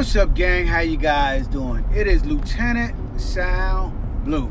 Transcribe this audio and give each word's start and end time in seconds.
What's 0.00 0.16
up, 0.16 0.32
gang? 0.32 0.66
How 0.66 0.80
you 0.80 0.96
guys 0.96 1.46
doing? 1.46 1.84
It 1.94 2.06
is 2.06 2.24
Lieutenant 2.24 3.20
Sal 3.20 3.90
Blue, 4.24 4.50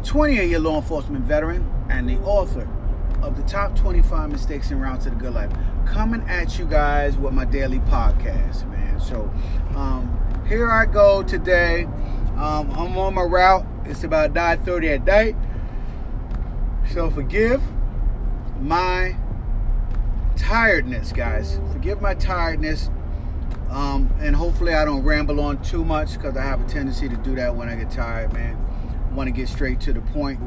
28-year 0.00 0.58
law 0.58 0.76
enforcement 0.76 1.26
veteran 1.26 1.70
and 1.90 2.08
the 2.08 2.16
author 2.20 2.66
of 3.20 3.36
the 3.36 3.42
top 3.42 3.76
25 3.76 4.30
mistakes 4.30 4.70
en 4.70 4.80
route 4.80 5.02
to 5.02 5.10
the 5.10 5.16
good 5.16 5.34
life, 5.34 5.52
coming 5.84 6.22
at 6.22 6.58
you 6.58 6.64
guys 6.64 7.18
with 7.18 7.34
my 7.34 7.44
daily 7.44 7.80
podcast, 7.80 8.66
man. 8.70 8.98
So, 8.98 9.30
um, 9.76 10.18
here 10.48 10.70
I 10.70 10.86
go 10.86 11.22
today. 11.22 11.84
Um, 12.38 12.70
I'm 12.70 12.96
on 12.96 13.12
my 13.12 13.24
route. 13.24 13.66
It's 13.84 14.04
about 14.04 14.32
9:30 14.32 14.88
at 14.88 15.04
night. 15.04 15.36
So 16.94 17.10
forgive 17.10 17.60
my 18.58 19.18
tiredness, 20.34 21.12
guys. 21.12 21.60
Forgive 21.74 22.00
my 22.00 22.14
tiredness. 22.14 22.88
Um, 23.72 24.14
and 24.20 24.36
hopefully 24.36 24.74
I 24.74 24.84
don't 24.84 25.02
ramble 25.02 25.40
on 25.40 25.62
too 25.62 25.82
much 25.82 26.12
because 26.12 26.36
I 26.36 26.42
have 26.42 26.60
a 26.60 26.68
tendency 26.68 27.08
to 27.08 27.16
do 27.16 27.34
that 27.36 27.56
when 27.56 27.70
I 27.70 27.74
get 27.74 27.90
tired, 27.90 28.32
man. 28.34 28.58
Want 29.14 29.28
to 29.28 29.30
get 29.32 29.48
straight 29.48 29.80
to 29.80 29.94
the 29.94 30.02
point. 30.02 30.38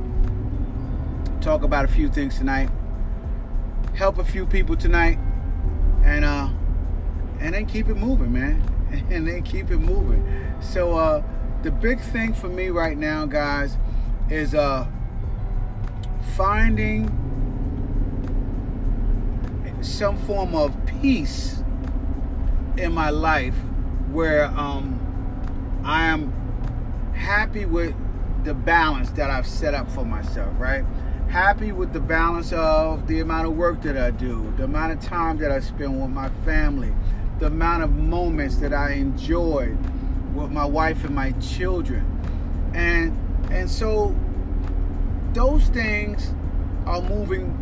Talk 1.42 1.64
about 1.64 1.86
a 1.86 1.88
few 1.88 2.08
things 2.08 2.38
tonight. 2.38 2.70
Help 3.96 4.20
a 4.20 4.24
few 4.24 4.46
people 4.46 4.76
tonight. 4.76 5.18
And 6.04 6.24
uh 6.24 6.50
and 7.40 7.56
then 7.56 7.66
keep 7.66 7.90
it 7.90 7.96
moving, 7.96 8.32
man. 8.32 8.72
And 9.10 9.28
then 9.28 9.42
keep 9.42 9.72
it 9.72 9.80
moving. 9.80 10.24
So 10.62 10.96
uh 10.96 11.24
the 11.64 11.72
big 11.72 12.00
thing 12.00 12.34
for 12.34 12.48
me 12.48 12.70
right 12.70 12.98
now, 12.98 13.26
guys, 13.26 13.78
is 14.30 14.54
uh 14.54 14.86
finding 16.36 17.10
some 19.82 20.18
form 20.20 20.54
of 20.54 20.76
peace 20.86 21.64
in 22.78 22.94
my 22.94 23.10
life 23.10 23.56
where 24.12 24.46
um, 24.46 25.82
I 25.84 26.06
am 26.08 26.32
happy 27.14 27.66
with 27.66 27.94
the 28.44 28.54
balance 28.54 29.10
that 29.12 29.30
I've 29.30 29.48
set 29.48 29.74
up 29.74 29.90
for 29.90 30.06
myself, 30.06 30.54
right? 30.58 30.84
Happy 31.30 31.72
with 31.72 31.94
the 31.94 32.00
balance 32.00 32.54
of 32.54 33.08
the 33.08 33.20
amount 33.20 33.48
of 33.48 33.56
work 33.56 33.82
that 33.82 33.98
I 33.98 34.12
do, 34.12 34.54
the 34.58 34.66
amount 34.66 34.94
of 34.94 35.02
time 35.02 35.38
that 35.40 35.52
I 35.52 35.60
spend 35.60 36.00
with 36.00 36.12
my 36.12 36.30
family, 36.46 36.94
the 37.40 37.48
amount 37.48 37.84
of 37.84 37.92
moments 37.92 38.58
that 38.58 38.74
I 38.74 38.92
enjoy 38.92 39.76
with 40.34 40.52
my 40.52 40.66
wife 40.66 41.04
and 41.04 41.16
my 41.16 41.32
children. 41.34 42.12
And 42.74 43.18
and 43.52 43.70
so 43.70 44.16
those 45.34 45.68
things 45.70 46.34
are 46.86 47.02
moving 47.02 47.62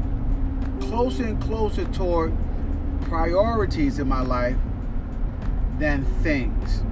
closer 0.82 1.24
and 1.24 1.42
closer 1.42 1.86
toward 1.86 2.36
priorities 3.02 4.00
in 4.00 4.08
my 4.08 4.22
life 4.22 4.58
than 5.80 6.06
things. 6.22 6.84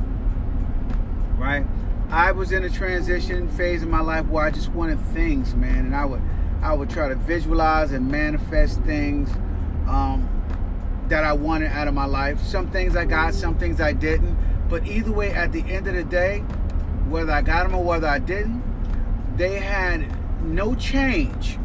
Right? 1.38 1.66
I 2.10 2.32
was 2.34 2.52
in 2.52 2.64
a 2.64 2.70
transition 2.70 3.48
phase 3.50 3.84
in 3.84 3.90
my 3.90 4.02
life 4.02 4.28
where 4.28 4.46
I 4.46 4.52
just 4.52 4.70
wanted 4.70 5.00
things, 5.14 5.56
man, 5.56 5.86
and 5.86 5.96
I 5.96 6.06
would 6.06 6.22
I 6.62 6.74
would 6.74 6.90
try 6.90 7.08
to 7.08 7.16
visualize 7.16 7.92
and 7.92 8.12
manifest 8.12 8.82
things 8.82 9.32
um, 9.88 10.28
that 11.08 11.24
I 11.24 11.34
wanted 11.34 11.72
out 11.72 11.88
of 11.88 11.94
my 11.94 12.06
life. 12.06 12.40
Some 12.44 12.70
things 12.70 12.96
I 12.96 13.06
got, 13.06 13.34
some 13.34 13.58
things 13.58 13.82
I 13.82 13.94
didn't. 13.94 14.38
But 14.70 14.86
either 14.86 15.12
way, 15.12 15.32
at 15.32 15.52
the 15.52 15.62
end 15.62 15.88
of 15.88 15.96
the 15.96 16.04
day, 16.04 16.40
whether 17.10 17.32
I 17.32 17.42
got 17.42 17.64
them 17.64 17.76
or 17.76 17.84
whether 17.84 18.08
I 18.08 18.20
didn't, 18.20 18.62
they 19.38 19.60
had 19.60 20.06
no 20.44 20.76
change 20.76 21.58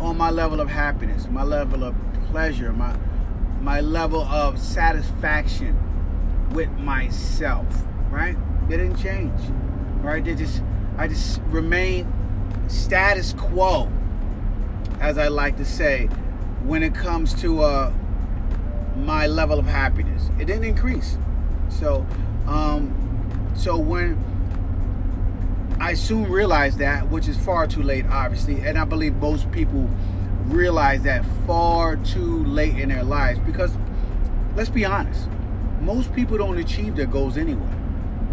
on 0.00 0.16
my 0.16 0.30
level 0.30 0.60
of 0.60 0.68
happiness, 0.68 1.26
my 1.28 1.42
level 1.42 1.82
of 1.82 1.94
pleasure, 2.30 2.72
my 2.72 2.96
my 3.62 3.80
level 3.80 4.22
of 4.22 4.58
satisfaction 4.58 5.78
with 6.52 6.70
myself, 6.78 7.66
right? 8.10 8.36
It 8.68 8.76
didn't 8.76 8.96
change. 8.96 9.40
Right? 10.00 10.24
They 10.24 10.34
just 10.34 10.62
I 10.98 11.06
just 11.06 11.40
remain 11.46 12.12
status 12.66 13.34
quo, 13.34 13.90
as 15.00 15.16
I 15.16 15.28
like 15.28 15.56
to 15.58 15.64
say, 15.64 16.06
when 16.64 16.82
it 16.82 16.94
comes 16.94 17.34
to 17.40 17.62
uh, 17.62 17.92
my 18.96 19.28
level 19.28 19.60
of 19.60 19.66
happiness. 19.66 20.28
It 20.40 20.46
didn't 20.46 20.64
increase. 20.64 21.18
So 21.68 22.04
um, 22.48 22.92
so 23.54 23.78
when 23.78 24.18
I 25.80 25.94
soon 25.94 26.30
realized 26.30 26.78
that, 26.78 27.08
which 27.10 27.28
is 27.28 27.36
far 27.36 27.68
too 27.68 27.82
late, 27.82 28.06
obviously, 28.06 28.60
and 28.60 28.76
I 28.76 28.84
believe 28.84 29.14
most 29.16 29.50
people 29.52 29.88
realize 30.52 31.02
that 31.02 31.24
far 31.46 31.96
too 31.96 32.44
late 32.44 32.78
in 32.78 32.90
their 32.90 33.04
lives 33.04 33.40
because 33.40 33.72
let's 34.54 34.70
be 34.70 34.84
honest, 34.84 35.28
most 35.80 36.12
people 36.14 36.38
don't 36.38 36.58
achieve 36.58 36.96
their 36.96 37.06
goals 37.06 37.36
anyway, 37.36 37.68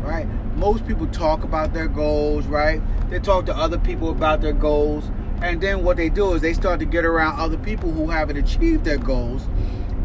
right? 0.01 0.27
Most 0.55 0.85
people 0.85 1.07
talk 1.07 1.43
about 1.43 1.73
their 1.73 1.87
goals, 1.87 2.45
right? 2.45 2.81
They 3.09 3.19
talk 3.19 3.45
to 3.47 3.55
other 3.55 3.79
people 3.79 4.11
about 4.11 4.41
their 4.41 4.53
goals, 4.53 5.09
and 5.41 5.61
then 5.61 5.83
what 5.83 5.97
they 5.97 6.09
do 6.09 6.33
is 6.33 6.41
they 6.41 6.53
start 6.53 6.79
to 6.81 6.85
get 6.85 7.05
around 7.05 7.39
other 7.39 7.57
people 7.57 7.91
who 7.91 8.09
haven't 8.09 8.37
achieved 8.37 8.83
their 8.83 8.97
goals, 8.97 9.47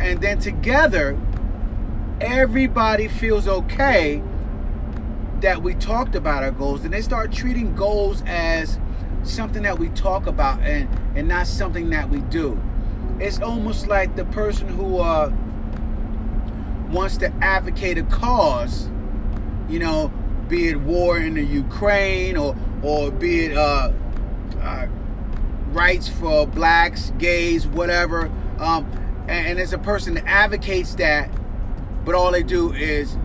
and 0.00 0.20
then 0.20 0.38
together, 0.38 1.18
everybody 2.20 3.08
feels 3.08 3.48
okay 3.48 4.22
that 5.40 5.62
we 5.62 5.74
talked 5.74 6.14
about 6.14 6.42
our 6.42 6.52
goals, 6.52 6.84
and 6.84 6.94
they 6.94 7.02
start 7.02 7.32
treating 7.32 7.74
goals 7.74 8.22
as 8.26 8.78
something 9.24 9.62
that 9.62 9.78
we 9.78 9.88
talk 9.90 10.26
about 10.26 10.60
and 10.60 10.88
and 11.16 11.28
not 11.28 11.46
something 11.46 11.90
that 11.90 12.08
we 12.08 12.20
do. 12.22 12.60
It's 13.20 13.40
almost 13.40 13.86
like 13.86 14.16
the 14.16 14.24
person 14.26 14.68
who 14.68 14.98
uh, 14.98 15.32
wants 16.90 17.16
to 17.18 17.32
advocate 17.40 17.98
a 17.98 18.02
cause, 18.04 18.88
you 19.68 19.78
know, 19.78 20.12
be 20.48 20.68
it 20.68 20.80
war 20.80 21.18
in 21.18 21.34
the 21.34 21.42
Ukraine 21.44 22.36
or 22.36 22.56
or 22.82 23.10
be 23.10 23.46
it 23.46 23.56
uh, 23.56 23.92
uh, 24.60 24.86
rights 25.68 26.08
for 26.08 26.46
blacks, 26.46 27.12
gays, 27.18 27.66
whatever. 27.66 28.30
Um, 28.58 28.86
and, 29.28 29.48
and 29.48 29.58
it's 29.58 29.72
a 29.72 29.78
person 29.78 30.14
that 30.14 30.26
advocates 30.26 30.94
that, 30.96 31.30
but 32.04 32.14
all 32.14 32.30
they 32.30 32.42
do 32.42 32.72
is 32.72 33.16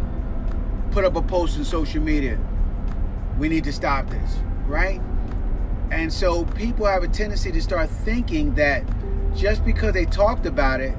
put 0.91 1.05
up 1.05 1.15
a 1.15 1.21
post 1.21 1.57
on 1.57 1.65
social 1.65 2.01
media. 2.01 2.39
We 3.37 3.49
need 3.49 3.63
to 3.65 3.73
stop 3.73 4.09
this, 4.09 4.37
right? 4.65 5.01
And 5.91 6.11
so 6.13 6.45
people 6.45 6.85
have 6.85 7.03
a 7.03 7.07
tendency 7.07 7.51
to 7.51 7.61
start 7.61 7.89
thinking 7.89 8.53
that 8.55 8.83
just 9.35 9.65
because 9.65 9.93
they 9.93 10.05
talked 10.05 10.45
about 10.45 10.81
it, 10.81 10.95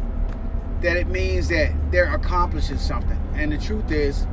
that 0.80 0.96
it 0.96 1.06
means 1.08 1.48
that 1.48 1.72
they're 1.90 2.12
accomplishing 2.12 2.78
something. 2.78 3.18
And 3.34 3.52
the 3.52 3.58
truth 3.58 3.90
is, 3.90 4.26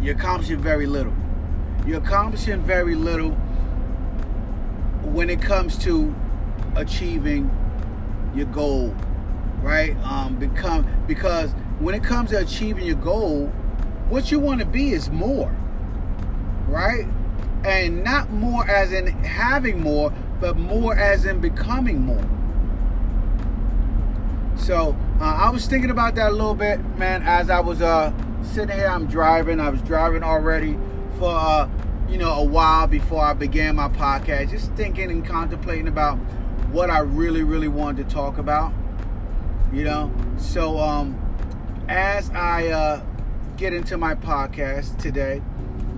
you're 0.00 0.14
accomplishing 0.14 0.58
very 0.58 0.86
little. 0.86 1.12
You're 1.86 1.98
accomplishing 1.98 2.62
very 2.62 2.94
little 2.94 3.32
when 5.02 5.28
it 5.28 5.42
comes 5.42 5.76
to 5.78 6.14
achieving 6.76 7.50
your 8.34 8.46
goal, 8.46 8.94
right? 9.60 9.96
Um, 10.04 10.36
become 10.36 10.86
because 11.06 11.50
when 11.80 11.94
it 11.94 12.04
comes 12.04 12.30
to 12.30 12.38
achieving 12.38 12.84
your 12.84 12.96
goal, 12.96 13.46
what 14.08 14.30
you 14.30 14.38
want 14.38 14.60
to 14.60 14.66
be 14.66 14.92
is 14.92 15.10
more, 15.10 15.54
right? 16.68 17.06
And 17.64 18.02
not 18.02 18.30
more 18.30 18.68
as 18.68 18.92
in 18.92 19.06
having 19.24 19.80
more, 19.80 20.12
but 20.40 20.56
more 20.56 20.96
as 20.96 21.24
in 21.24 21.40
becoming 21.40 22.00
more. 22.00 22.24
So 24.56 24.96
uh, 25.20 25.24
I 25.24 25.50
was 25.50 25.66
thinking 25.66 25.90
about 25.90 26.14
that 26.16 26.30
a 26.30 26.34
little 26.34 26.54
bit, 26.54 26.80
man. 26.96 27.22
As 27.22 27.50
I 27.50 27.60
was 27.60 27.82
uh, 27.82 28.12
sitting 28.42 28.76
here, 28.76 28.86
I'm 28.86 29.06
driving. 29.06 29.60
I 29.60 29.70
was 29.70 29.82
driving 29.82 30.22
already 30.22 30.78
for 31.18 31.30
uh, 31.30 31.68
you 32.08 32.18
know 32.18 32.32
a 32.32 32.44
while 32.44 32.86
before 32.86 33.22
I 33.22 33.32
began 33.32 33.76
my 33.76 33.88
podcast, 33.88 34.50
just 34.50 34.72
thinking 34.72 35.10
and 35.10 35.26
contemplating 35.26 35.88
about 35.88 36.16
what 36.72 36.90
I 36.90 37.00
really, 37.00 37.42
really 37.42 37.68
wanted 37.68 38.08
to 38.08 38.14
talk 38.14 38.38
about. 38.38 38.72
You 39.72 39.84
know, 39.84 40.12
so 40.36 40.78
um, 40.78 41.18
as 41.88 42.30
I 42.30 42.68
uh, 42.68 43.02
get 43.56 43.72
into 43.72 43.96
my 43.96 44.14
podcast 44.14 44.98
today, 44.98 45.42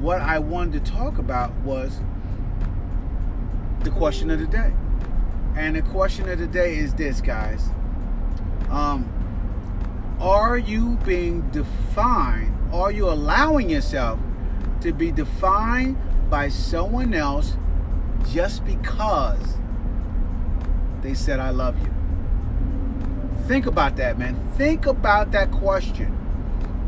what 0.03 0.21
I 0.21 0.41
wanted 0.41 0.85
to 0.85 0.93
talk 0.93 1.19
about 1.19 1.55
was 1.61 2.01
the 3.85 3.91
question 3.91 4.31
of 4.33 4.41
the 4.41 4.47
day. 4.47 4.73
And 5.57 5.77
the 5.77 5.83
question 5.83 6.29
of 6.29 6.41
the 6.41 6.49
day 6.49 6.77
is 6.77 6.93
this, 6.95 7.21
guys. 7.21 7.71
Um, 8.69 9.09
are 10.19 10.59
you 10.59 10.99
being 11.05 11.49
defined? 11.51 12.53
Are 12.73 12.91
you 12.91 13.09
allowing 13.09 13.71
yourself 13.71 14.19
to 14.81 14.93
be 14.93 15.13
defined 15.13 15.97
by 16.29 16.49
someone 16.49 17.15
else 17.15 17.57
just 18.31 18.65
because 18.65 19.57
they 21.01 21.15
said, 21.15 21.39
I 21.39 21.51
love 21.51 21.81
you? 21.81 21.95
Think 23.47 23.67
about 23.67 23.97
that, 23.97 24.19
man. 24.19 24.35
Think 24.57 24.87
about 24.87 25.31
that 25.31 25.53
question, 25.53 26.17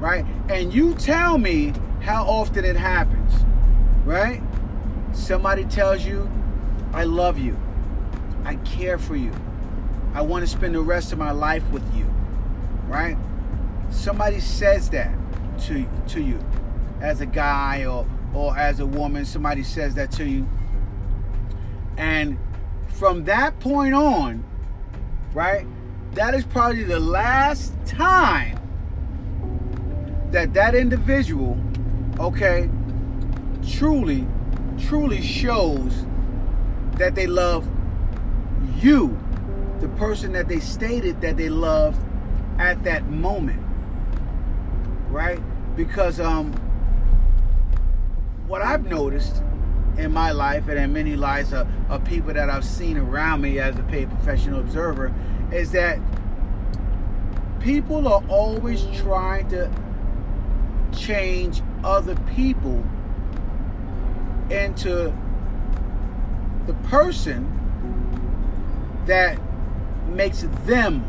right? 0.00 0.26
And 0.49 0.75
you 0.75 0.94
tell 0.94 1.38
me 1.38 1.75
how 2.05 2.25
often 2.25 2.65
it 2.65 2.77
happens, 2.77 3.33
right? 4.05 4.43
Somebody 5.12 5.65
tells 5.65 6.05
you, 6.05 6.31
I 6.93 7.05
love 7.05 7.39
you, 7.39 7.59
I 8.45 8.56
care 8.56 8.99
for 8.99 9.17
you, 9.17 9.33
I 10.12 10.23
want 10.23 10.45
to 10.45 10.47
spend 10.47 10.75
the 10.75 10.81
rest 10.81 11.12
of 11.12 11.19
my 11.19 11.33
life 11.33 11.69
with 11.71 11.85
you, 11.97 12.05
right? 12.87 13.17
Somebody 13.91 14.41
says 14.41 14.91
that, 14.91 15.15
to 15.59 15.87
to 16.09 16.21
you 16.21 16.39
as 17.01 17.21
a 17.21 17.27
guy 17.27 17.85
or 17.85 18.07
or 18.35 18.57
as 18.57 18.81
a 18.81 18.87
woman 18.87 19.25
somebody 19.25 19.62
says 19.62 19.95
that 19.95 20.11
to 20.11 20.25
you 20.25 20.49
and 21.97 22.37
from 22.89 23.25
that 23.25 23.59
point 23.61 23.95
on 23.95 24.45
right 25.33 25.67
that 26.12 26.35
is 26.35 26.45
probably 26.45 26.85
the 26.85 26.99
last 26.99 27.75
time 27.87 28.59
that 30.31 30.53
that 30.55 30.75
individual 30.75 31.59
okay 32.19 32.69
truly 33.69 34.26
truly 34.78 35.20
shows 35.20 36.06
that 36.96 37.14
they 37.14 37.26
love 37.26 37.69
you 38.76 39.19
the 39.81 39.88
person 39.90 40.32
that 40.32 40.49
they 40.49 40.61
stated 40.61 41.20
that 41.20 41.37
they 41.37 41.49
loved 41.49 42.00
at 42.58 42.82
that 42.84 43.08
moment 43.08 43.61
right? 45.14 45.40
Because 45.76 46.19
um 46.20 46.52
what 48.46 48.61
i've 48.61 48.84
noticed 48.84 49.43
in 49.96 50.12
my 50.12 50.31
life 50.32 50.69
and 50.69 50.78
in 50.78 50.93
many 50.93 51.16
lives 51.16 51.52
of, 51.52 51.66
of 51.88 52.05
people 52.05 52.34
that 52.34 52.50
i've 52.50 52.64
seen 52.64 52.99
around 52.99 53.40
me 53.40 53.58
as 53.58 53.78
a 53.78 53.82
paid 53.84 54.08
professional 54.11 54.61
observer 54.61 55.14
is 55.50 55.70
that 55.70 55.99
people 57.61 58.06
are 58.06 58.22
always 58.28 58.84
trying 58.94 59.49
to 59.49 59.70
change 60.94 61.62
other 61.85 62.17
people 62.35 62.85
into 64.51 65.15
the 66.67 66.75
person 66.85 67.51
that 69.07 69.39
makes 70.09 70.47
them 70.65 71.05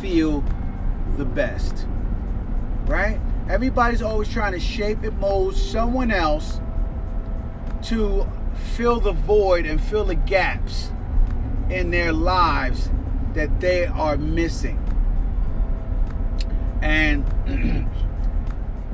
feel 0.00 0.44
the 1.16 1.24
best. 1.24 1.86
Right? 2.86 3.20
Everybody's 3.48 4.02
always 4.02 4.28
trying 4.28 4.52
to 4.52 4.60
shape 4.60 5.02
and 5.02 5.18
mold 5.18 5.56
someone 5.56 6.10
else 6.10 6.60
to 7.84 8.26
fill 8.74 9.00
the 9.00 9.12
void 9.12 9.66
and 9.66 9.80
fill 9.80 10.04
the 10.04 10.14
gaps 10.14 10.90
in 11.70 11.90
their 11.90 12.12
lives 12.12 12.90
that 13.34 13.60
they 13.60 13.86
are 13.86 14.16
missing. 14.16 14.78
And 16.82 17.24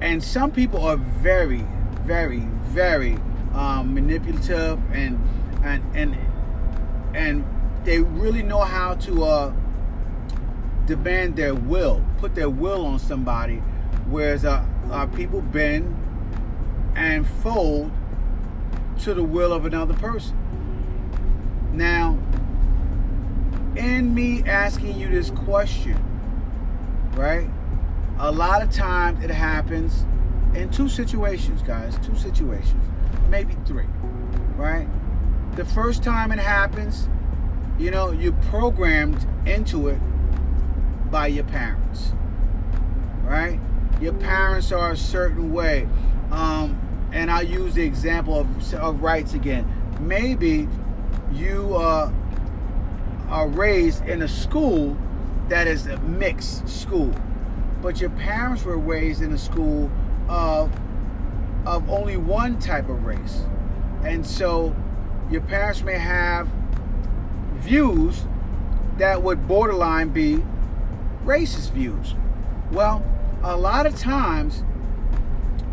and 0.05 0.23
some 0.23 0.51
people 0.51 0.85
are 0.85 0.99
very, 0.99 1.67
very, 2.03 2.41
very 2.65 3.17
um, 3.55 3.95
manipulative 3.95 4.79
and 4.93 5.19
and 5.65 5.83
and 5.97 6.15
and 7.17 7.45
they 7.85 8.01
really 8.01 8.43
know 8.43 8.61
how 8.61 8.97
to 8.97 9.25
uh, 9.25 9.53
demand 10.85 11.37
their 11.37 11.55
will, 11.55 12.05
put 12.19 12.35
their 12.35 12.51
will 12.51 12.85
on 12.85 12.99
somebody, 12.99 13.57
whereas 14.11 14.45
uh, 14.45 14.63
uh, 14.91 15.07
people 15.07 15.41
bend 15.41 15.97
and 16.95 17.27
fold 17.27 17.91
to 19.01 19.15
the 19.15 19.25
will 19.25 19.55
of 19.55 19.65
another 19.65 19.95
person. 19.95 20.37
Now, 21.73 22.19
in 23.75 24.15
me 24.15 24.43
asking 24.43 25.01
you 25.01 25.09
this 25.09 25.31
question, 25.31 25.97
right? 27.15 27.49
A 28.25 28.33
lot 28.33 28.63
of 28.63 28.71
times 28.71 29.23
it 29.23 29.31
happens 29.31 30.07
in 30.55 30.71
two 30.71 30.89
situations, 30.89 31.61
guys. 31.61 31.99
Two 31.99 32.17
situations, 32.17 32.83
maybe 33.29 33.55
three, 33.67 33.85
right? 34.57 34.89
The 35.57 35.65
first 35.67 36.03
time 36.03 36.33
it 36.33 36.39
happens, 36.39 37.11
you 37.79 37.91
know, 37.91 38.13
you're 38.13 38.33
programmed 38.49 39.27
into 39.45 39.89
it 39.89 39.99
by 41.11 41.27
your 41.27 41.45
parents, 41.45 42.15
right? 43.25 43.61
Your 44.01 44.15
parents 44.15 44.73
are 44.73 44.93
a 44.93 44.97
certain 44.97 45.53
way. 45.53 45.87
Um, 46.31 46.81
and 47.13 47.31
I'll 47.31 47.47
use 47.47 47.75
the 47.75 47.85
example 47.85 48.41
of, 48.41 48.75
of 48.77 49.03
rights 49.03 49.35
again. 49.35 49.71
Maybe 50.01 50.67
you 51.31 51.77
uh, 51.77 52.11
are 53.29 53.49
raised 53.49 54.07
in 54.07 54.23
a 54.23 54.29
school 54.29 54.97
that 55.51 55.67
is 55.67 55.87
a 55.89 55.99
mixed 55.99 56.67
school, 56.67 57.15
but 57.85 58.01
your 58.01 58.09
parents 58.11 58.65
were 58.65 58.79
raised 58.79 59.21
in 59.21 59.31
a 59.33 59.39
school 59.39 59.91
of 60.27 60.73
of 61.67 61.89
only 61.89 62.17
one 62.17 62.59
type 62.59 62.89
of 62.89 63.05
race, 63.05 63.43
and 64.05 64.27
so 64.27 64.75
your 65.31 65.43
parents 65.43 65.83
may 65.83 65.99
have 65.99 66.49
views 67.57 68.27
that 68.97 69.23
would 69.23 69.47
borderline 69.47 70.09
be 70.09 70.43
racist 71.25 71.73
views. 71.73 72.15
Well, 72.73 73.05
a 73.43 73.57
lot 73.57 73.87
of 73.87 73.97
times 73.97 74.65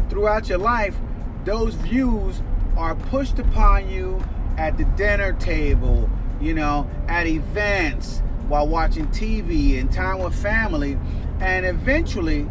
throughout 0.10 0.50
your 0.50 0.58
life, 0.58 0.98
those 1.46 1.75
views 1.75 2.42
are 2.78 2.96
pushed 2.96 3.40
upon 3.40 3.90
you 3.90 4.22
at 4.58 4.78
the 4.78 4.84
dinner 4.84 5.34
table, 5.34 6.10
you 6.42 6.54
know, 6.54 6.90
at 7.08 7.25
events, 7.28 8.22
while 8.48 8.68
watching 8.68 9.08
TV 9.08 9.80
and 9.80 9.92
time 9.92 10.19
with 10.19 10.36
family. 10.36 10.98
And 11.42 11.66
eventually, 11.66 12.48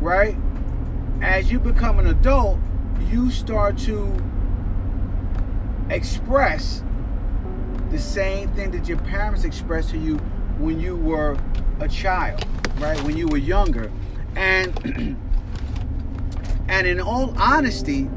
right, 0.00 0.36
as 1.20 1.52
you 1.52 1.60
become 1.60 1.98
an 1.98 2.06
adult, 2.06 2.58
you 3.10 3.30
start 3.30 3.78
to 3.78 4.14
express 5.90 6.82
the 7.90 7.98
same 7.98 8.48
thing 8.54 8.70
that 8.72 8.88
your 8.88 8.98
parents 8.98 9.44
expressed 9.44 9.90
to 9.90 9.98
you 9.98 10.16
when 10.58 10.80
you 10.80 10.96
were 10.96 11.38
a 11.80 11.88
child, 11.88 12.44
right? 12.78 13.00
When 13.02 13.16
you 13.16 13.28
were 13.28 13.36
younger. 13.36 13.92
And 14.34 14.76
and 16.68 16.86
in 16.86 17.00
all 17.00 17.34
honesty, 17.38 18.08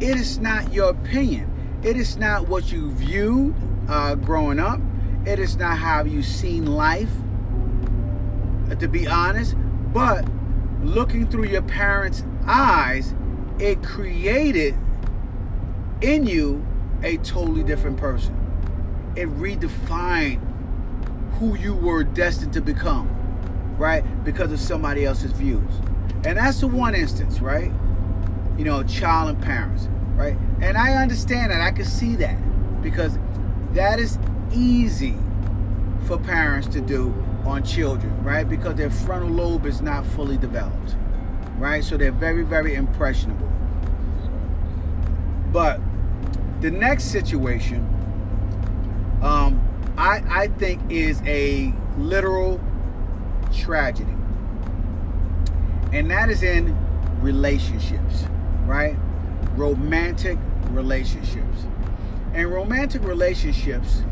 it 0.00 0.16
is 0.16 0.38
not 0.38 0.72
your 0.72 0.90
opinion. 0.90 1.50
It 1.82 1.96
is 1.96 2.16
not 2.16 2.48
what 2.48 2.72
you 2.72 2.90
viewed 2.92 3.54
uh, 3.88 4.14
growing 4.16 4.58
up. 4.58 4.80
It 5.26 5.38
is 5.38 5.56
not 5.56 5.78
how 5.78 6.04
you 6.04 6.22
seen 6.22 6.66
life, 6.66 7.12
Uh, 8.70 8.74
to 8.76 8.88
be 8.88 9.06
honest. 9.06 9.54
But 9.92 10.24
looking 10.82 11.28
through 11.28 11.46
your 11.46 11.62
parents' 11.62 12.24
eyes, 12.46 13.14
it 13.58 13.82
created 13.82 14.74
in 16.00 16.26
you 16.26 16.64
a 17.02 17.18
totally 17.18 17.62
different 17.62 17.96
person. 17.96 18.34
It 19.16 19.28
redefined 19.28 20.40
who 21.38 21.56
you 21.56 21.74
were 21.74 22.04
destined 22.04 22.52
to 22.54 22.60
become, 22.60 23.08
right? 23.78 24.02
Because 24.24 24.52
of 24.52 24.60
somebody 24.60 25.04
else's 25.04 25.32
views. 25.32 25.72
And 26.24 26.38
that's 26.38 26.60
the 26.60 26.68
one 26.68 26.94
instance, 26.94 27.40
right? 27.40 27.70
You 28.56 28.64
know, 28.64 28.82
child 28.84 29.28
and 29.30 29.42
parents, 29.42 29.88
right? 30.14 30.36
And 30.62 30.76
I 30.76 30.94
understand 30.94 31.52
that. 31.52 31.60
I 31.60 31.70
can 31.70 31.84
see 31.84 32.16
that 32.16 32.36
because 32.82 33.18
that 33.72 33.98
is 33.98 34.18
easy 34.52 35.16
for 36.06 36.18
parents 36.18 36.68
to 36.68 36.80
do 36.80 37.12
on 37.44 37.62
children, 37.62 38.22
right? 38.24 38.48
Because 38.48 38.74
their 38.76 38.90
frontal 38.90 39.30
lobe 39.30 39.66
is 39.66 39.80
not 39.80 40.06
fully 40.06 40.36
developed, 40.36 40.96
right? 41.58 41.84
So 41.84 41.96
they're 41.96 42.12
very, 42.12 42.42
very 42.42 42.74
impressionable. 42.74 43.50
But 45.52 45.80
the 46.60 46.70
next 46.70 47.04
situation, 47.04 47.80
um, 49.22 49.60
I, 49.96 50.22
I 50.28 50.48
think, 50.48 50.80
is 50.90 51.20
a 51.26 51.72
literal 51.98 52.60
tragedy. 53.52 54.14
And 55.92 56.10
that 56.10 56.30
is 56.30 56.42
in 56.42 56.76
relationships, 57.20 58.24
right? 58.66 58.96
Romantic 59.54 60.38
relationships. 60.70 61.66
And 62.32 62.50
romantic 62.50 63.04
relationships, 63.04 64.02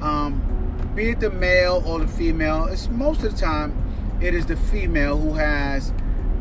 um, 0.00 0.42
be 0.94 1.10
it 1.10 1.20
the 1.20 1.30
male 1.30 1.82
or 1.86 2.00
the 2.00 2.08
female, 2.08 2.66
it's 2.66 2.88
most 2.88 3.22
of 3.22 3.32
the 3.32 3.38
time 3.38 4.18
it 4.20 4.34
is 4.34 4.46
the 4.46 4.56
female 4.56 5.16
who 5.16 5.32
has 5.34 5.92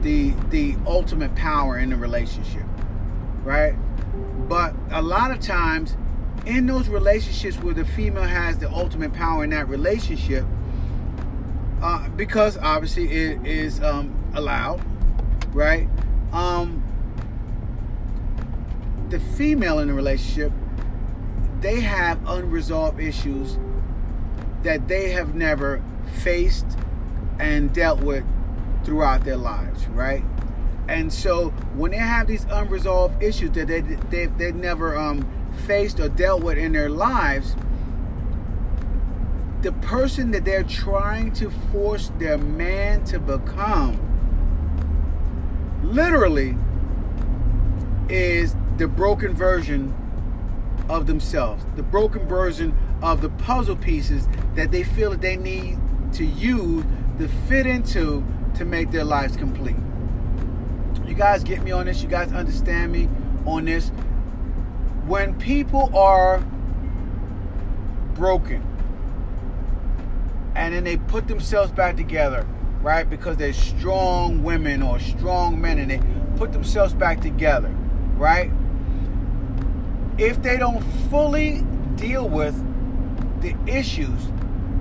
the 0.01 0.31
the 0.49 0.75
ultimate 0.85 1.33
power 1.35 1.77
in 1.77 1.89
the 1.89 1.95
relationship, 1.95 2.63
right? 3.43 3.73
But 4.47 4.73
a 4.91 5.01
lot 5.01 5.31
of 5.31 5.39
times 5.39 5.95
in 6.45 6.65
those 6.65 6.87
relationships 6.87 7.57
where 7.57 7.73
the 7.73 7.85
female 7.85 8.23
has 8.23 8.57
the 8.57 8.69
ultimate 8.71 9.13
power 9.13 9.43
in 9.43 9.51
that 9.51 9.67
relationship, 9.67 10.45
uh, 11.81 12.09
because 12.09 12.57
obviously 12.57 13.11
it 13.11 13.45
is 13.45 13.81
um, 13.81 14.13
allowed, 14.33 14.81
right? 15.53 15.87
Um, 16.31 16.83
the 19.09 19.19
female 19.19 19.79
in 19.79 19.87
the 19.87 19.93
relationship, 19.93 20.51
they 21.61 21.79
have 21.79 22.19
unresolved 22.27 22.99
issues 22.99 23.57
that 24.63 24.87
they 24.87 25.11
have 25.11 25.35
never 25.35 25.81
faced 26.21 26.65
and 27.39 27.73
dealt 27.73 28.01
with 28.01 28.23
throughout 28.83 29.23
their 29.23 29.37
lives, 29.37 29.87
right? 29.87 30.23
And 30.87 31.13
so 31.13 31.49
when 31.75 31.91
they 31.91 31.97
have 31.97 32.27
these 32.27 32.45
unresolved 32.49 33.21
issues 33.21 33.51
that 33.51 33.67
they 33.67 33.81
they 33.81 34.25
they 34.25 34.51
never 34.51 34.97
um, 34.97 35.27
faced 35.67 35.99
or 35.99 36.09
dealt 36.09 36.43
with 36.43 36.57
in 36.57 36.73
their 36.73 36.89
lives, 36.89 37.55
the 39.61 39.71
person 39.73 40.31
that 40.31 40.45
they're 40.45 40.63
trying 40.63 41.31
to 41.33 41.51
force 41.71 42.11
their 42.17 42.37
man 42.37 43.03
to 43.05 43.19
become 43.19 43.99
literally 45.83 46.57
is 48.09 48.55
the 48.77 48.87
broken 48.87 49.33
version 49.33 49.93
of 50.89 51.05
themselves, 51.05 51.63
the 51.75 51.83
broken 51.83 52.27
version 52.27 52.75
of 53.01 53.21
the 53.21 53.29
puzzle 53.29 53.75
pieces 53.75 54.27
that 54.55 54.71
they 54.71 54.83
feel 54.83 55.11
that 55.11 55.21
they 55.21 55.35
need 55.35 55.77
to 56.13 56.25
use 56.25 56.83
to 57.17 57.27
fit 57.47 57.65
into 57.65 58.25
to 58.55 58.65
make 58.65 58.91
their 58.91 59.03
lives 59.03 59.35
complete. 59.35 59.75
You 61.05 61.13
guys 61.13 61.43
get 61.43 61.63
me 61.63 61.71
on 61.71 61.85
this? 61.85 62.01
You 62.01 62.09
guys 62.09 62.31
understand 62.31 62.91
me 62.91 63.09
on 63.45 63.65
this? 63.65 63.89
When 65.05 65.37
people 65.39 65.95
are 65.97 66.39
broken 68.15 68.63
and 70.55 70.73
then 70.73 70.83
they 70.83 70.97
put 70.97 71.27
themselves 71.27 71.71
back 71.71 71.95
together, 71.95 72.45
right? 72.81 73.09
Because 73.09 73.37
they're 73.37 73.53
strong 73.53 74.43
women 74.43 74.81
or 74.81 74.99
strong 74.99 75.59
men 75.59 75.79
and 75.79 75.89
they 75.89 76.01
put 76.37 76.51
themselves 76.51 76.93
back 76.93 77.21
together, 77.21 77.69
right? 78.15 78.51
If 80.17 80.41
they 80.41 80.57
don't 80.57 80.81
fully 81.09 81.63
deal 81.95 82.27
with 82.27 82.55
the 83.41 83.55
issues 83.67 84.31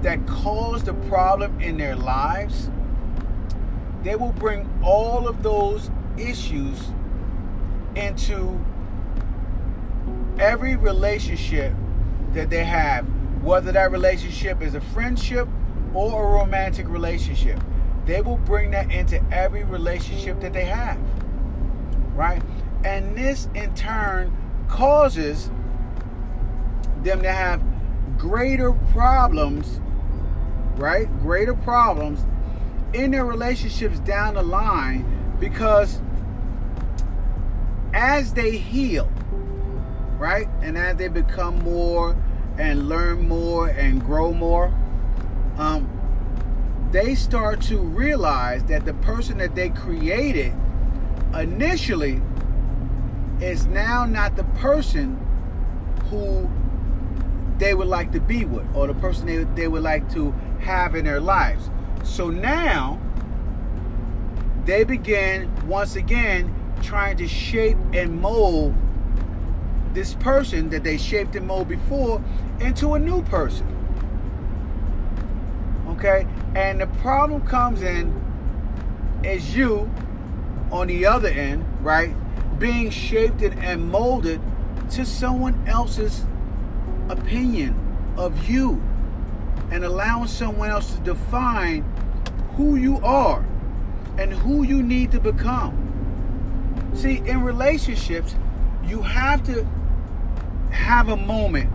that 0.02 0.24
cause 0.26 0.84
the 0.84 0.94
problem 0.94 1.60
in 1.60 1.76
their 1.76 1.96
lives, 1.96 2.70
they 4.02 4.16
will 4.16 4.32
bring 4.32 4.68
all 4.82 5.28
of 5.28 5.42
those 5.42 5.90
issues 6.16 6.90
into 7.94 8.58
every 10.38 10.76
relationship 10.76 11.74
that 12.32 12.50
they 12.50 12.64
have, 12.64 13.04
whether 13.42 13.72
that 13.72 13.90
relationship 13.90 14.62
is 14.62 14.74
a 14.74 14.80
friendship 14.80 15.48
or 15.94 16.28
a 16.28 16.32
romantic 16.38 16.88
relationship. 16.88 17.58
They 18.06 18.20
will 18.20 18.38
bring 18.38 18.70
that 18.70 18.90
into 18.90 19.22
every 19.32 19.64
relationship 19.64 20.40
that 20.40 20.52
they 20.52 20.64
have. 20.64 20.98
Right? 22.14 22.42
And 22.84 23.16
this 23.16 23.48
in 23.54 23.74
turn 23.74 24.34
causes 24.68 25.50
them 27.02 27.22
to 27.22 27.32
have 27.32 27.60
greater 28.16 28.72
problems, 28.92 29.80
right? 30.76 31.06
Greater 31.20 31.54
problems 31.54 32.24
in 32.94 33.10
their 33.10 33.24
relationships 33.24 33.98
down 34.00 34.34
the 34.34 34.42
line 34.42 35.36
because 35.38 36.00
as 37.92 38.32
they 38.32 38.56
heal, 38.56 39.10
right? 40.18 40.48
And 40.62 40.76
as 40.76 40.96
they 40.96 41.08
become 41.08 41.58
more 41.60 42.16
and 42.58 42.88
learn 42.88 43.28
more 43.28 43.68
and 43.68 44.04
grow 44.04 44.32
more, 44.32 44.66
um, 45.58 45.88
they 46.90 47.14
start 47.14 47.60
to 47.62 47.78
realize 47.78 48.64
that 48.64 48.84
the 48.84 48.94
person 48.94 49.38
that 49.38 49.54
they 49.54 49.68
created 49.70 50.54
initially 51.34 52.22
is 53.40 53.66
now 53.66 54.04
not 54.04 54.36
the 54.36 54.44
person 54.44 55.16
who 56.08 56.48
they 57.58 57.74
would 57.74 57.88
like 57.88 58.12
to 58.12 58.20
be 58.20 58.44
with 58.44 58.64
or 58.74 58.86
the 58.86 58.94
person 58.94 59.26
they, 59.26 59.44
they 59.60 59.68
would 59.68 59.82
like 59.82 60.10
to 60.14 60.30
have 60.60 60.94
in 60.94 61.04
their 61.04 61.20
lives. 61.20 61.70
So 62.04 62.30
now 62.30 63.00
they 64.64 64.84
begin 64.84 65.50
once 65.66 65.96
again 65.96 66.54
trying 66.82 67.16
to 67.16 67.26
shape 67.26 67.76
and 67.92 68.20
mold 68.20 68.74
this 69.92 70.14
person 70.14 70.70
that 70.70 70.84
they 70.84 70.96
shaped 70.96 71.34
and 71.34 71.46
molded 71.46 71.68
before 71.68 72.22
into 72.60 72.94
a 72.94 72.98
new 72.98 73.22
person. 73.22 73.66
Okay? 75.88 76.26
And 76.54 76.80
the 76.80 76.86
problem 76.86 77.44
comes 77.46 77.82
in 77.82 78.14
as 79.24 79.56
you 79.56 79.90
on 80.70 80.86
the 80.86 81.06
other 81.06 81.28
end, 81.28 81.64
right? 81.80 82.14
Being 82.58 82.90
shaped 82.90 83.42
and 83.42 83.90
molded 83.90 84.40
to 84.90 85.04
someone 85.04 85.66
else's 85.66 86.24
opinion 87.10 87.74
of 88.16 88.48
you 88.48 88.82
and 89.70 89.84
allowing 89.84 90.28
someone 90.28 90.70
else 90.70 90.94
to 90.94 91.00
define 91.00 91.82
who 92.56 92.76
you 92.76 92.98
are 92.98 93.44
and 94.18 94.32
who 94.32 94.62
you 94.64 94.82
need 94.82 95.12
to 95.12 95.20
become. 95.20 95.84
See, 96.94 97.18
in 97.18 97.42
relationships, 97.42 98.34
you 98.84 99.02
have 99.02 99.44
to 99.46 99.64
have 100.70 101.08
a 101.08 101.16
moment 101.16 101.70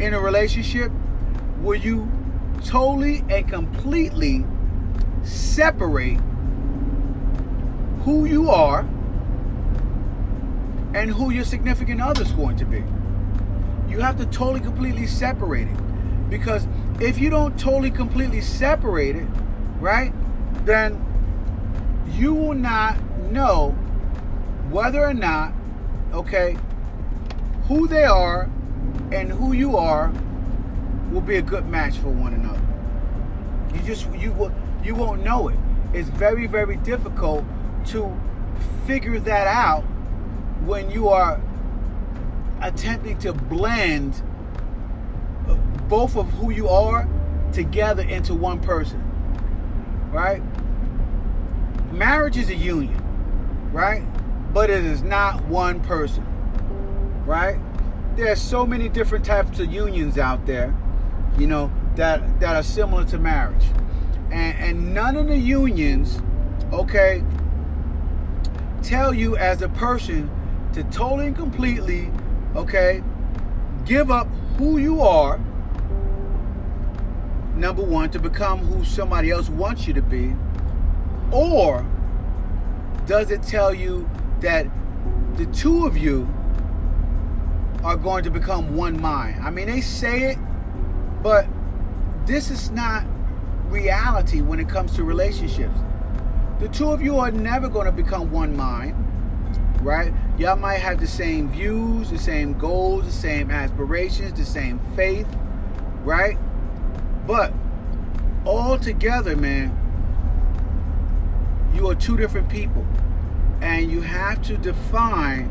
in 0.00 0.12
a 0.12 0.20
relationship 0.20 0.90
where 1.62 1.76
you 1.76 2.10
totally 2.64 3.24
and 3.28 3.48
completely 3.48 4.44
separate 5.22 6.18
who 8.04 8.24
you 8.24 8.50
are 8.50 8.80
and 10.94 11.10
who 11.10 11.30
your 11.30 11.44
significant 11.44 12.00
other 12.00 12.22
is 12.22 12.32
going 12.32 12.56
to 12.56 12.64
be. 12.64 12.84
You 13.88 14.00
have 14.00 14.16
to 14.18 14.26
totally 14.26 14.60
completely 14.60 15.06
separate 15.06 15.68
it. 15.68 16.30
Because 16.30 16.66
if 17.00 17.18
you 17.18 17.30
don't 17.30 17.58
totally 17.58 17.90
completely 17.90 18.40
separate 18.40 19.16
it, 19.16 19.26
right, 19.80 20.12
then 20.64 21.02
you 22.12 22.34
will 22.34 22.54
not 22.54 22.98
know 23.30 23.70
whether 24.70 25.04
or 25.04 25.14
not, 25.14 25.52
okay, 26.12 26.56
who 27.68 27.86
they 27.86 28.04
are 28.04 28.50
and 29.12 29.30
who 29.30 29.52
you 29.52 29.76
are 29.76 30.12
will 31.10 31.20
be 31.20 31.36
a 31.36 31.42
good 31.42 31.68
match 31.68 31.98
for 31.98 32.08
one 32.08 32.34
another. 32.34 32.60
You 33.74 33.80
just 33.86 34.10
you 34.14 34.32
will 34.32 34.52
you 34.82 34.94
won't 34.94 35.24
know 35.24 35.48
it. 35.48 35.58
It's 35.92 36.08
very 36.08 36.46
very 36.46 36.76
difficult 36.76 37.44
to 37.86 38.18
figure 38.86 39.18
that 39.20 39.46
out 39.46 39.82
when 40.64 40.90
you 40.90 41.08
are 41.08 41.40
attempting 42.60 43.18
to 43.18 43.32
blend 43.32 44.22
both 45.88 46.16
of 46.16 46.30
who 46.32 46.50
you 46.50 46.68
are 46.68 47.08
together 47.52 48.02
into 48.02 48.34
one 48.34 48.60
person. 48.60 49.02
Right? 50.10 50.42
Marriage 51.92 52.36
is 52.36 52.50
a 52.50 52.54
union, 52.54 53.00
right? 53.72 54.02
But 54.52 54.70
it 54.70 54.84
is 54.84 55.02
not 55.02 55.44
one 55.46 55.80
person. 55.80 56.24
Right? 57.24 57.58
There 58.16 58.30
are 58.30 58.36
so 58.36 58.66
many 58.66 58.88
different 58.88 59.24
types 59.24 59.58
of 59.58 59.72
unions 59.72 60.18
out 60.18 60.46
there, 60.46 60.74
you 61.38 61.46
know, 61.46 61.70
that 61.96 62.40
that 62.40 62.56
are 62.56 62.62
similar 62.62 63.04
to 63.06 63.18
marriage. 63.18 63.66
And 64.30 64.58
and 64.58 64.94
none 64.94 65.16
of 65.16 65.28
the 65.28 65.38
unions, 65.38 66.20
okay, 66.72 67.22
tell 68.82 69.12
you 69.12 69.36
as 69.36 69.62
a 69.62 69.68
person 69.68 70.30
to 70.72 70.84
totally 70.84 71.26
and 71.26 71.36
completely 71.36 72.10
okay, 72.56 73.02
give 73.84 74.10
up 74.10 74.26
who 74.56 74.78
you 74.78 75.02
are, 75.02 75.38
number 77.54 77.82
one, 77.82 78.10
to 78.10 78.18
become 78.18 78.58
who 78.60 78.84
somebody 78.84 79.30
else 79.30 79.48
wants 79.48 79.86
you 79.86 79.94
to 79.94 80.02
be, 80.02 80.34
or 81.30 81.86
does 83.06 83.30
it 83.30 83.42
tell 83.42 83.74
you 83.74 84.08
that 84.40 84.66
the 85.36 85.46
two 85.46 85.86
of 85.86 85.96
you 85.96 86.28
are 87.84 87.96
going 87.96 88.24
to 88.24 88.30
become 88.30 88.74
one 88.74 89.00
mind? 89.00 89.40
I 89.42 89.50
mean, 89.50 89.66
they 89.66 89.80
say 89.80 90.30
it, 90.30 90.38
but 91.22 91.46
this 92.24 92.50
is 92.50 92.70
not 92.70 93.04
reality 93.68 94.40
when 94.40 94.58
it 94.58 94.68
comes 94.68 94.96
to 94.96 95.04
relationships. 95.04 95.78
The 96.58 96.68
two 96.68 96.90
of 96.90 97.02
you 97.02 97.18
are 97.18 97.30
never 97.30 97.68
going 97.68 97.86
to 97.86 97.92
become 97.92 98.30
one 98.30 98.56
mind 98.56 99.05
right? 99.86 100.12
Y'all 100.36 100.56
might 100.56 100.78
have 100.78 100.98
the 100.98 101.06
same 101.06 101.48
views, 101.48 102.10
the 102.10 102.18
same 102.18 102.58
goals, 102.58 103.04
the 103.04 103.12
same 103.12 103.52
aspirations, 103.52 104.32
the 104.36 104.44
same 104.44 104.80
faith, 104.96 105.28
right? 106.02 106.36
But 107.24 107.54
all 108.44 108.78
together, 108.78 109.36
man, 109.36 109.70
you 111.72 111.88
are 111.88 111.94
two 111.94 112.16
different 112.16 112.48
people. 112.48 112.84
And 113.60 113.90
you 113.90 114.00
have 114.00 114.42
to 114.42 114.56
define 114.58 115.50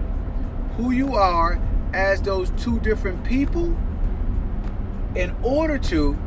who 0.75 0.91
you 0.91 1.15
are 1.15 1.59
as 1.93 2.21
those 2.21 2.51
two 2.51 2.79
different 2.81 3.23
people 3.23 3.75
in 5.15 5.33
order 5.43 5.77
to, 5.77 6.17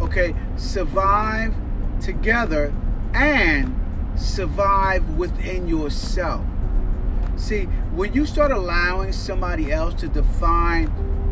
okay, 0.00 0.34
survive 0.56 1.52
together 2.00 2.72
and 3.12 3.74
survive 4.16 5.08
within 5.16 5.66
yourself. 5.66 6.44
See, 7.36 7.64
when 7.94 8.12
you 8.12 8.26
start 8.26 8.52
allowing 8.52 9.12
somebody 9.12 9.72
else 9.72 9.94
to 9.94 10.08
define 10.08 10.86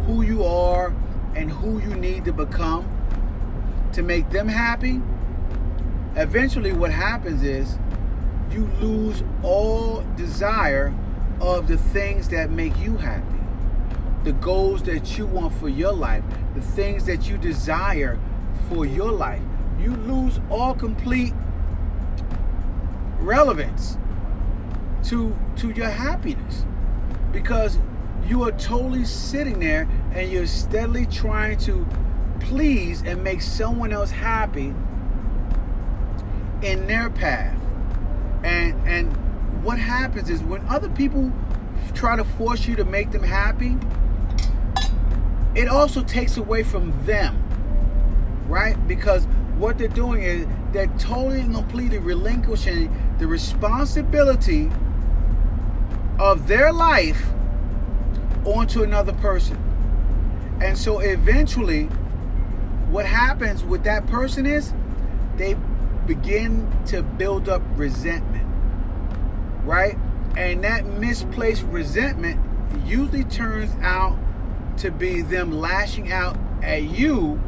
who 0.06 0.22
you 0.22 0.44
are 0.44 0.94
and 1.34 1.50
who 1.50 1.80
you 1.80 1.94
need 1.94 2.24
to 2.24 2.32
become 2.32 2.88
to 3.92 4.02
make 4.02 4.28
them 4.30 4.48
happy, 4.48 5.00
eventually 6.16 6.72
what 6.72 6.90
happens 6.90 7.42
is 7.42 7.78
you 8.50 8.68
lose 8.80 9.22
all 9.42 10.02
desire 10.16 10.92
of 11.40 11.68
the 11.68 11.78
things 11.78 12.28
that 12.30 12.50
make 12.50 12.76
you 12.78 12.96
happy. 12.96 13.38
The 14.24 14.32
goals 14.32 14.82
that 14.84 15.16
you 15.16 15.26
want 15.26 15.54
for 15.54 15.68
your 15.68 15.92
life, 15.92 16.24
the 16.54 16.60
things 16.60 17.06
that 17.06 17.28
you 17.28 17.38
desire 17.38 18.18
for 18.68 18.84
your 18.86 19.10
life. 19.12 19.42
You 19.80 19.96
lose 19.96 20.40
all 20.50 20.74
complete 20.74 21.32
relevance 23.20 23.96
to 25.04 25.36
to 25.56 25.70
your 25.70 25.88
happiness. 25.88 26.64
Because 27.32 27.78
you 28.26 28.42
are 28.44 28.52
totally 28.52 29.04
sitting 29.04 29.60
there 29.60 29.88
and 30.14 30.30
you're 30.30 30.46
steadily 30.46 31.06
trying 31.06 31.58
to 31.58 31.86
please 32.40 33.02
and 33.02 33.22
make 33.22 33.40
someone 33.40 33.92
else 33.92 34.10
happy 34.10 34.74
in 36.62 36.86
their 36.86 37.10
path. 37.10 37.58
And 38.44 38.74
and 38.86 39.12
what 39.64 39.78
happens 39.78 40.28
is 40.28 40.42
when 40.42 40.66
other 40.68 40.88
people 40.88 41.32
try 41.94 42.16
to 42.16 42.24
force 42.24 42.66
you 42.66 42.76
to 42.76 42.84
make 42.84 43.10
them 43.10 43.22
happy 43.22 43.76
it 45.54 45.68
also 45.68 46.02
takes 46.02 46.36
away 46.36 46.62
from 46.62 46.92
them 47.04 47.42
right? 48.52 48.76
Because 48.86 49.24
what 49.56 49.78
they're 49.78 49.88
doing 49.88 50.22
is 50.22 50.46
they're 50.72 50.92
totally 50.98 51.40
and 51.40 51.54
completely 51.54 51.98
relinquishing 51.98 52.94
the 53.18 53.26
responsibility 53.26 54.70
of 56.22 56.46
their 56.46 56.72
life 56.72 57.20
onto 58.44 58.84
another 58.84 59.12
person. 59.14 59.56
And 60.62 60.78
so 60.78 61.00
eventually, 61.00 61.86
what 62.92 63.06
happens 63.06 63.64
with 63.64 63.82
that 63.84 64.06
person 64.06 64.46
is 64.46 64.72
they 65.36 65.56
begin 66.06 66.70
to 66.86 67.02
build 67.02 67.48
up 67.48 67.60
resentment, 67.74 68.46
right? 69.64 69.98
And 70.36 70.62
that 70.62 70.86
misplaced 70.86 71.64
resentment 71.64 72.40
usually 72.86 73.24
turns 73.24 73.72
out 73.82 74.16
to 74.78 74.92
be 74.92 75.22
them 75.22 75.50
lashing 75.50 76.12
out 76.12 76.38
at 76.62 76.84
you 76.84 77.40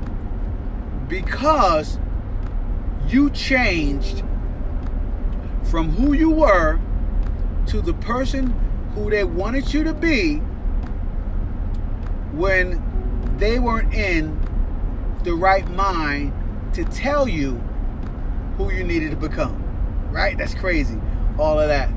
because 1.06 1.96
you 3.06 3.30
changed 3.30 4.24
from 5.62 5.90
who 5.90 6.12
you 6.12 6.30
were 6.30 6.80
to 7.66 7.80
the 7.80 7.94
person 7.94 8.52
who 8.94 9.10
they 9.10 9.24
wanted 9.24 9.72
you 9.72 9.84
to 9.84 9.94
be 9.94 10.36
when 12.32 12.82
they 13.38 13.58
weren't 13.58 13.92
in 13.92 14.38
the 15.24 15.34
right 15.34 15.68
mind 15.70 16.32
to 16.74 16.84
tell 16.84 17.28
you 17.28 17.52
who 18.56 18.72
you 18.72 18.84
needed 18.84 19.10
to 19.10 19.16
become. 19.16 19.60
Right? 20.10 20.36
That's 20.38 20.54
crazy. 20.54 21.00
All 21.38 21.58
of 21.58 21.68
that. 21.68 21.88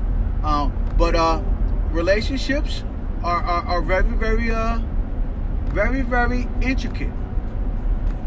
Um, 0.42 0.72
but 0.96 1.14
uh, 1.14 1.42
relationships 1.90 2.82
are, 3.22 3.42
are, 3.42 3.62
are 3.66 3.82
very, 3.82 4.10
very, 4.10 4.50
uh, 4.50 4.80
very, 5.66 6.02
very 6.02 6.48
intricate. 6.60 7.12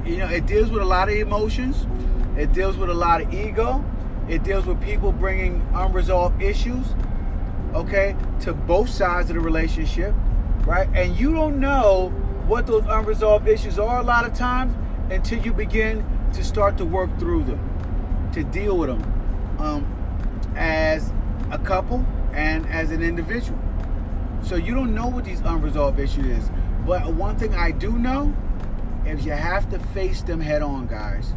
You 0.05 0.17
know, 0.17 0.27
it 0.27 0.45
deals 0.45 0.69
with 0.69 0.81
a 0.81 0.85
lot 0.85 1.09
of 1.09 1.15
emotions. 1.15 1.85
It 2.37 2.53
deals 2.53 2.77
with 2.77 2.89
a 2.89 2.93
lot 2.93 3.21
of 3.21 3.33
ego. 3.33 3.83
It 4.29 4.43
deals 4.43 4.65
with 4.65 4.81
people 4.81 5.11
bringing 5.11 5.65
unresolved 5.73 6.41
issues, 6.41 6.85
okay, 7.73 8.15
to 8.41 8.53
both 8.53 8.89
sides 8.89 9.29
of 9.29 9.35
the 9.35 9.41
relationship, 9.41 10.13
right? 10.65 10.87
And 10.93 11.17
you 11.17 11.33
don't 11.33 11.59
know 11.59 12.09
what 12.47 12.67
those 12.67 12.83
unresolved 12.87 13.47
issues 13.47 13.79
are 13.79 13.99
a 13.99 14.03
lot 14.03 14.25
of 14.25 14.33
times 14.33 14.73
until 15.11 15.39
you 15.39 15.53
begin 15.53 16.05
to 16.33 16.43
start 16.43 16.77
to 16.77 16.85
work 16.85 17.17
through 17.19 17.43
them, 17.43 18.29
to 18.33 18.43
deal 18.43 18.77
with 18.77 18.89
them 18.89 19.57
um, 19.59 20.53
as 20.55 21.11
a 21.51 21.57
couple 21.57 22.05
and 22.33 22.65
as 22.67 22.91
an 22.91 23.03
individual. 23.03 23.59
So 24.43 24.55
you 24.55 24.73
don't 24.73 24.95
know 24.95 25.07
what 25.07 25.25
these 25.25 25.41
unresolved 25.41 25.99
issues 25.99 26.25
is. 26.25 26.51
But 26.85 27.13
one 27.13 27.37
thing 27.37 27.53
I 27.53 27.71
do 27.71 27.97
know 27.97 28.35
is 29.05 29.25
you 29.25 29.31
have 29.31 29.69
to 29.69 29.79
face 29.79 30.21
them 30.21 30.39
head 30.39 30.61
on, 30.61 30.87
guys. 30.87 31.33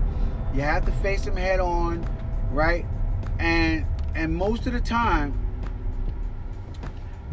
You 0.54 0.62
have 0.62 0.84
to 0.86 0.92
face 0.92 1.24
them 1.24 1.36
head 1.36 1.60
on, 1.60 2.06
right? 2.50 2.86
And 3.38 3.84
and 4.14 4.34
most 4.34 4.66
of 4.66 4.72
the 4.72 4.80
time, 4.80 5.43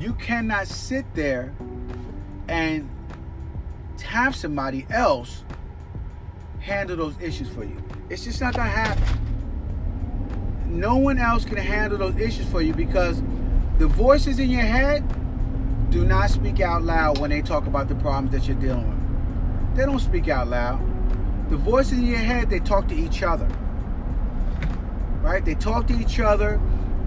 you 0.01 0.13
cannot 0.13 0.67
sit 0.67 1.05
there 1.13 1.53
and 2.47 2.89
have 4.03 4.35
somebody 4.35 4.85
else 4.89 5.43
handle 6.59 6.97
those 6.97 7.13
issues 7.21 7.47
for 7.49 7.63
you. 7.63 7.77
It's 8.09 8.23
just 8.23 8.41
not 8.41 8.55
gonna 8.55 8.69
happen. 8.69 9.03
No 10.67 10.97
one 10.97 11.19
else 11.19 11.45
can 11.45 11.57
handle 11.57 11.99
those 11.99 12.15
issues 12.17 12.47
for 12.47 12.61
you 12.61 12.73
because 12.73 13.21
the 13.77 13.85
voices 13.87 14.39
in 14.39 14.49
your 14.49 14.63
head 14.63 15.03
do 15.91 16.03
not 16.03 16.31
speak 16.31 16.61
out 16.61 16.81
loud 16.81 17.19
when 17.19 17.29
they 17.29 17.41
talk 17.41 17.67
about 17.67 17.87
the 17.87 17.95
problems 17.95 18.31
that 18.31 18.47
you're 18.47 18.59
dealing 18.59 18.89
with. 18.89 19.77
They 19.77 19.85
don't 19.85 19.99
speak 19.99 20.27
out 20.29 20.47
loud. 20.47 20.79
The 21.51 21.57
voices 21.57 21.99
in 21.99 22.07
your 22.07 22.17
head, 22.17 22.49
they 22.49 22.59
talk 22.59 22.87
to 22.87 22.95
each 22.95 23.21
other. 23.21 23.47
Right? 25.21 25.45
They 25.45 25.55
talk 25.55 25.85
to 25.87 25.99
each 25.99 26.19
other, 26.19 26.59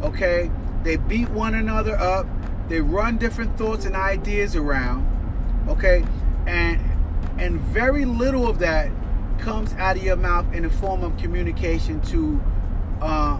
okay? 0.02 0.50
They 0.84 0.96
beat 0.96 1.28
one 1.30 1.54
another 1.54 1.96
up. 1.96 2.26
They 2.68 2.80
run 2.80 3.18
different 3.18 3.56
thoughts 3.58 3.84
and 3.84 3.94
ideas 3.94 4.56
around, 4.56 5.06
okay? 5.68 6.04
And 6.46 6.80
and 7.38 7.60
very 7.60 8.04
little 8.04 8.48
of 8.48 8.58
that 8.60 8.90
comes 9.38 9.72
out 9.74 9.96
of 9.96 10.02
your 10.02 10.16
mouth 10.16 10.52
in 10.54 10.62
the 10.62 10.70
form 10.70 11.02
of 11.02 11.16
communication 11.16 12.00
to 12.02 12.40
uh, 13.00 13.38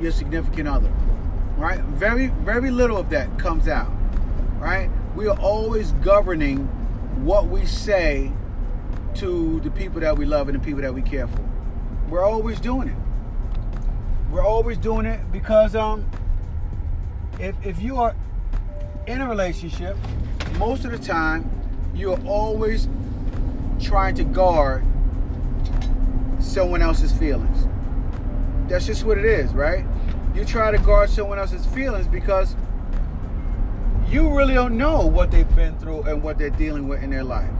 your 0.00 0.10
significant 0.10 0.68
other, 0.68 0.90
right? 1.56 1.80
Very, 1.80 2.28
very 2.28 2.70
little 2.70 2.96
of 2.96 3.10
that 3.10 3.38
comes 3.38 3.68
out, 3.68 3.92
right? 4.58 4.90
We 5.14 5.28
are 5.28 5.38
always 5.38 5.92
governing 5.92 6.66
what 7.24 7.48
we 7.48 7.66
say 7.66 8.32
to 9.16 9.60
the 9.60 9.70
people 9.70 10.00
that 10.00 10.16
we 10.16 10.24
love 10.24 10.48
and 10.48 10.60
the 10.60 10.64
people 10.64 10.80
that 10.80 10.92
we 10.92 11.02
care 11.02 11.28
for. 11.28 11.48
We're 12.08 12.24
always 12.24 12.58
doing 12.58 12.88
it. 12.88 12.96
We're 14.32 14.44
always 14.44 14.78
doing 14.78 15.06
it 15.06 15.20
because 15.30 15.76
um, 15.76 16.10
if, 17.38 17.54
if 17.64 17.80
you 17.80 17.98
are 17.98 18.16
in 19.06 19.20
a 19.20 19.28
relationship, 19.28 19.96
most 20.58 20.84
of 20.84 20.92
the 20.92 20.98
time, 20.98 21.50
you're 21.94 22.20
always 22.26 22.88
trying 23.80 24.14
to 24.14 24.24
guard 24.24 24.84
someone 26.40 26.82
else's 26.82 27.12
feelings. 27.12 27.66
That's 28.68 28.86
just 28.86 29.04
what 29.04 29.18
it 29.18 29.24
is, 29.24 29.52
right? 29.52 29.84
You 30.34 30.44
try 30.44 30.70
to 30.70 30.78
guard 30.78 31.10
someone 31.10 31.38
else's 31.38 31.66
feelings 31.66 32.06
because 32.06 32.56
you 34.08 34.34
really 34.34 34.54
don't 34.54 34.76
know 34.76 35.06
what 35.06 35.30
they've 35.30 35.54
been 35.54 35.78
through 35.78 36.02
and 36.02 36.22
what 36.22 36.38
they're 36.38 36.50
dealing 36.50 36.88
with 36.88 37.02
in 37.02 37.10
their 37.10 37.24
life. 37.24 37.50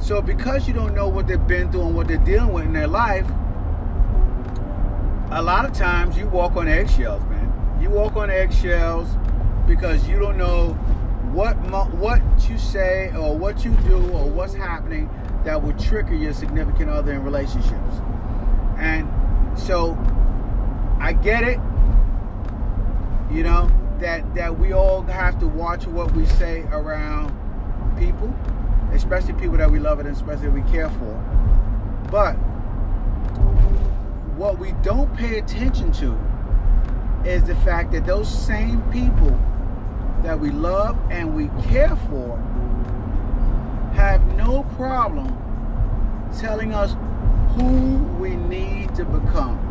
So 0.00 0.20
because 0.20 0.66
you 0.66 0.74
don't 0.74 0.94
know 0.94 1.08
what 1.08 1.26
they've 1.26 1.46
been 1.46 1.70
through 1.70 1.82
and 1.82 1.94
what 1.94 2.08
they're 2.08 2.18
dealing 2.18 2.52
with 2.52 2.64
in 2.64 2.72
their 2.72 2.86
life, 2.88 3.26
a 5.30 5.42
lot 5.42 5.64
of 5.64 5.72
times 5.72 6.16
you 6.16 6.26
walk 6.26 6.56
on 6.56 6.68
eggshells, 6.68 7.22
man. 7.24 7.78
You 7.80 7.90
walk 7.90 8.16
on 8.16 8.30
eggshells 8.30 9.08
because 9.66 10.06
you 10.08 10.18
don't 10.18 10.36
know 10.36 10.72
what 11.32 11.54
what 11.94 12.20
you 12.48 12.58
say 12.58 13.12
or 13.16 13.36
what 13.36 13.64
you 13.64 13.72
do 13.88 13.96
or 14.12 14.28
what's 14.28 14.54
happening 14.54 15.10
that 15.44 15.62
will 15.62 15.74
trigger 15.74 16.14
your 16.14 16.32
significant 16.32 16.90
other 16.90 17.12
in 17.12 17.22
relationships. 17.22 18.00
And 18.78 19.08
so 19.58 19.96
I 21.00 21.12
get 21.12 21.44
it, 21.44 21.58
you 23.30 23.42
know, 23.42 23.70
that 23.98 24.34
that 24.34 24.58
we 24.58 24.72
all 24.72 25.02
have 25.02 25.38
to 25.40 25.46
watch 25.46 25.86
what 25.86 26.12
we 26.12 26.26
say 26.26 26.62
around 26.70 27.34
people 27.98 28.34
especially 28.92 29.34
people 29.34 29.56
that 29.56 29.70
we 29.70 29.78
love 29.78 29.98
and 30.00 30.08
especially 30.08 30.48
we 30.48 30.62
care 30.70 30.88
for. 30.90 31.14
But 32.10 32.34
what 34.36 34.58
we 34.58 34.72
don't 34.82 35.14
pay 35.16 35.38
attention 35.38 35.92
to 35.92 36.18
is 37.28 37.44
the 37.44 37.56
fact 37.56 37.92
that 37.92 38.06
those 38.06 38.28
same 38.28 38.80
people 38.90 39.38
that 40.22 40.38
we 40.38 40.50
love 40.50 40.98
and 41.10 41.34
we 41.34 41.48
care 41.68 41.96
for 42.08 42.38
have 43.94 44.26
no 44.36 44.62
problem 44.76 45.26
telling 46.38 46.74
us 46.74 46.94
who 47.54 47.96
we 48.20 48.36
need 48.36 48.94
to 48.94 49.04
become. 49.04 49.62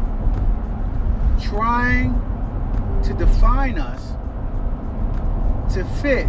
Trying 1.41 2.13
to 3.03 3.13
define 3.13 3.77
us 3.77 4.13
to 5.75 5.83
fit 6.01 6.27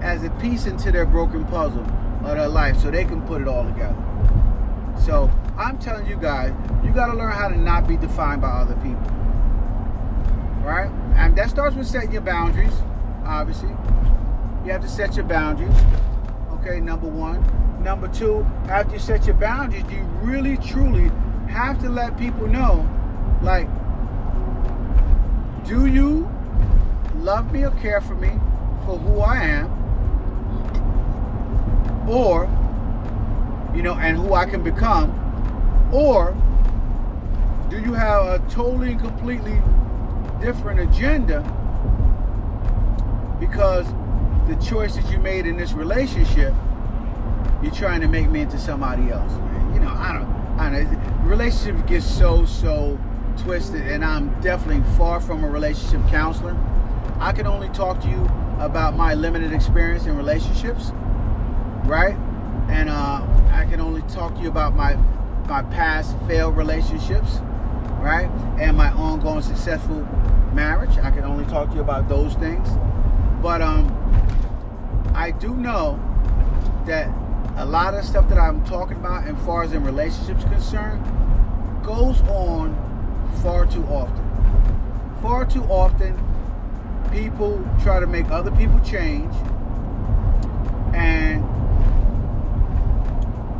as 0.00 0.24
a 0.24 0.30
piece 0.40 0.66
into 0.66 0.90
their 0.90 1.04
broken 1.04 1.44
puzzle 1.46 1.84
of 2.24 2.36
their 2.36 2.48
life 2.48 2.78
so 2.78 2.90
they 2.90 3.04
can 3.04 3.20
put 3.22 3.42
it 3.42 3.48
all 3.48 3.64
together. 3.64 3.96
So 5.04 5.30
I'm 5.58 5.78
telling 5.78 6.06
you 6.06 6.16
guys, 6.16 6.54
you 6.84 6.90
got 6.92 7.06
to 7.06 7.14
learn 7.14 7.32
how 7.32 7.48
to 7.48 7.56
not 7.56 7.86
be 7.86 7.96
defined 7.96 8.40
by 8.40 8.48
other 8.48 8.76
people. 8.76 9.12
Right? 10.64 10.90
And 11.16 11.36
that 11.36 11.50
starts 11.50 11.76
with 11.76 11.86
setting 11.86 12.12
your 12.12 12.22
boundaries, 12.22 12.72
obviously. 13.26 13.68
You 14.64 14.72
have 14.72 14.82
to 14.82 14.88
set 14.88 15.16
your 15.16 15.26
boundaries. 15.26 15.74
Okay, 16.52 16.80
number 16.80 17.08
one. 17.08 17.44
Number 17.82 18.08
two, 18.08 18.44
after 18.68 18.94
you 18.94 18.98
set 18.98 19.26
your 19.26 19.36
boundaries, 19.36 19.84
you 19.90 20.02
really 20.22 20.56
truly 20.56 21.10
have 21.48 21.80
to 21.82 21.88
let 21.88 22.18
people 22.18 22.46
know, 22.46 22.88
like, 23.42 23.68
do 25.64 25.86
you 25.86 26.28
love 27.16 27.52
me 27.52 27.64
or 27.64 27.70
care 27.72 28.00
for 28.00 28.14
me 28.14 28.30
for 28.84 28.98
who 28.98 29.20
I 29.20 29.42
am? 29.42 29.76
or 32.08 32.44
you 33.74 33.82
know 33.82 33.94
and 33.94 34.16
who 34.16 34.34
I 34.34 34.46
can 34.46 34.62
become 34.62 35.10
or 35.92 36.36
do 37.68 37.80
you 37.80 37.92
have 37.94 38.26
a 38.26 38.38
totally 38.48 38.92
and 38.92 39.00
completely 39.00 39.60
different 40.40 40.80
agenda 40.80 41.42
because 43.38 43.86
the 44.48 44.56
choices 44.64 45.10
you 45.10 45.18
made 45.18 45.46
in 45.46 45.56
this 45.56 45.72
relationship, 45.72 46.54
you're 47.62 47.74
trying 47.74 48.00
to 48.00 48.08
make 48.08 48.30
me 48.30 48.40
into 48.40 48.58
somebody 48.58 49.10
else, 49.10 49.32
man. 49.32 49.74
You 49.74 49.80
know, 49.80 49.88
I 49.88 50.12
don't, 50.12 50.26
I 50.58 50.70
don't 50.70 50.92
know. 50.92 51.28
Relationships 51.28 51.82
get 51.88 52.02
so, 52.02 52.44
so 52.44 52.98
twisted, 53.38 53.86
and 53.88 54.04
I'm 54.04 54.40
definitely 54.40 54.84
far 54.96 55.20
from 55.20 55.44
a 55.44 55.48
relationship 55.48 56.00
counselor. 56.08 56.56
I 57.18 57.32
can 57.32 57.46
only 57.46 57.68
talk 57.70 58.00
to 58.02 58.08
you 58.08 58.28
about 58.58 58.96
my 58.96 59.14
limited 59.14 59.52
experience 59.52 60.06
in 60.06 60.16
relationships, 60.16 60.92
right? 61.84 62.16
And 62.68 62.88
uh, 62.88 63.26
I 63.52 63.66
can 63.68 63.80
only 63.80 64.02
talk 64.02 64.34
to 64.36 64.40
you 64.40 64.48
about 64.48 64.74
my 64.74 64.96
my 65.46 65.62
past 65.62 66.16
failed 66.26 66.56
relationships, 66.56 67.38
right? 68.00 68.28
And 68.58 68.76
my 68.76 68.90
ongoing 68.90 69.42
successful 69.42 70.02
marriage. 70.52 70.98
I 70.98 71.10
can 71.10 71.24
only 71.24 71.44
talk 71.44 71.68
to 71.70 71.76
you 71.76 71.80
about 71.80 72.08
those 72.08 72.34
things. 72.34 72.68
But 73.46 73.62
um, 73.62 73.86
I 75.14 75.30
do 75.30 75.54
know 75.54 76.00
that 76.84 77.08
a 77.56 77.64
lot 77.64 77.94
of 77.94 78.04
stuff 78.04 78.28
that 78.28 78.38
I'm 78.38 78.64
talking 78.64 78.96
about, 78.96 79.24
as 79.24 79.38
far 79.46 79.62
as 79.62 79.72
in 79.72 79.84
relationships 79.84 80.42
concerned, 80.42 81.00
goes 81.84 82.20
on 82.22 82.74
far 83.44 83.64
too 83.64 83.84
often. 83.84 85.20
Far 85.22 85.44
too 85.44 85.62
often, 85.66 86.18
people 87.12 87.64
try 87.84 88.00
to 88.00 88.06
make 88.08 88.28
other 88.32 88.50
people 88.50 88.80
change, 88.80 89.32
and 90.92 91.44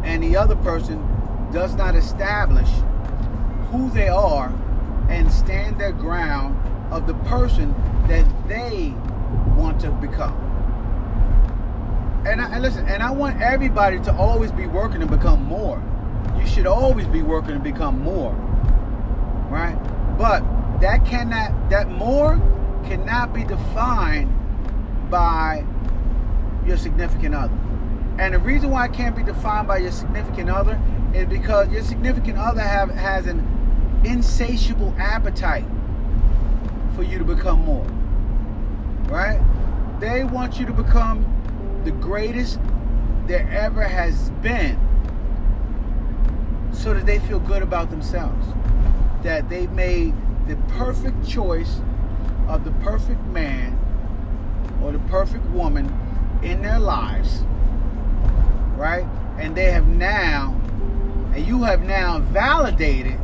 and 0.05 0.20
the 0.20 0.37
other 0.37 0.57
person 0.57 0.99
does 1.53 1.77
not 1.77 1.94
establish 1.94 2.68
who 3.70 3.88
they 3.90 4.09
are 4.09 4.53
and 5.09 5.31
stand 5.31 5.79
their 5.79 5.92
ground 5.92 6.59
of 6.92 7.07
the 7.07 7.14
person 7.31 7.72
that 8.09 8.27
they 8.49 8.92
want 9.57 9.81
to 9.81 9.90
become. 9.92 10.35
And, 12.27 12.40
I, 12.40 12.53
and 12.53 12.62
listen, 12.62 12.87
and 12.87 13.03
I 13.03 13.11
want 13.11 13.40
everybody 13.40 14.01
to 14.01 14.14
always 14.14 14.51
be 14.53 14.66
working 14.66 15.01
to 15.01 15.07
become 15.07 15.45
more. 15.45 15.83
You 16.38 16.47
should 16.47 16.66
always 16.66 17.07
be 17.07 17.23
working 17.23 17.55
to 17.55 17.61
become 17.61 18.01
more, 18.03 18.33
right? 19.49 19.77
But 20.19 20.40
that 20.81 21.07
cannot, 21.07 21.71
that 21.71 21.88
more 21.88 22.37
cannot 22.85 23.33
be 23.33 23.45
defined 23.45 24.33
by 25.11 25.64
your 26.66 26.77
significant 26.77 27.35
other. 27.35 27.55
And 28.19 28.35
the 28.35 28.38
reason 28.38 28.71
why 28.71 28.87
it 28.87 28.92
can't 28.92 29.14
be 29.14 29.23
defined 29.23 29.69
by 29.69 29.79
your 29.79 29.92
significant 29.92 30.51
other 30.51 30.81
is 31.14 31.27
because 31.27 31.69
your 31.69 31.83
significant 31.83 32.38
other 32.38 32.61
have, 32.61 32.90
has 32.90 33.27
an 33.27 34.03
insatiable 34.05 34.95
appetite 34.99 35.64
for 36.95 37.03
you 37.03 37.19
to 37.19 37.25
become 37.25 37.61
more. 37.64 37.87
Right? 39.09 39.40
They 40.01 40.25
want 40.25 40.59
you 40.59 40.66
to 40.66 40.73
become 40.73 41.25
the 41.85 41.92
greatest 41.92 42.59
there 43.27 43.49
ever 43.51 43.83
has 43.83 44.31
been 44.42 44.79
so 46.73 46.92
that 46.95 47.07
they 47.07 47.19
feel 47.21 47.40
good 47.40 47.62
about 47.62 47.90
themselves. 47.90 48.47
That 49.23 49.49
they 49.49 49.66
made 49.69 50.14
the 50.47 50.57
perfect 50.75 51.27
choice 51.27 51.81
of 52.49 52.64
the 52.64 52.71
perfect 52.83 53.21
man 53.27 53.79
or 54.83 54.92
the 54.92 54.99
perfect 55.11 55.45
woman 55.47 55.87
in 56.42 56.62
their 56.62 56.79
lives. 56.79 57.45
Right? 58.77 59.07
And 59.38 59.57
they 59.57 59.71
have 59.71 59.87
now, 59.87 60.61
and 61.35 61.47
you 61.47 61.62
have 61.64 61.83
now 61.83 62.21
validated 62.21 63.19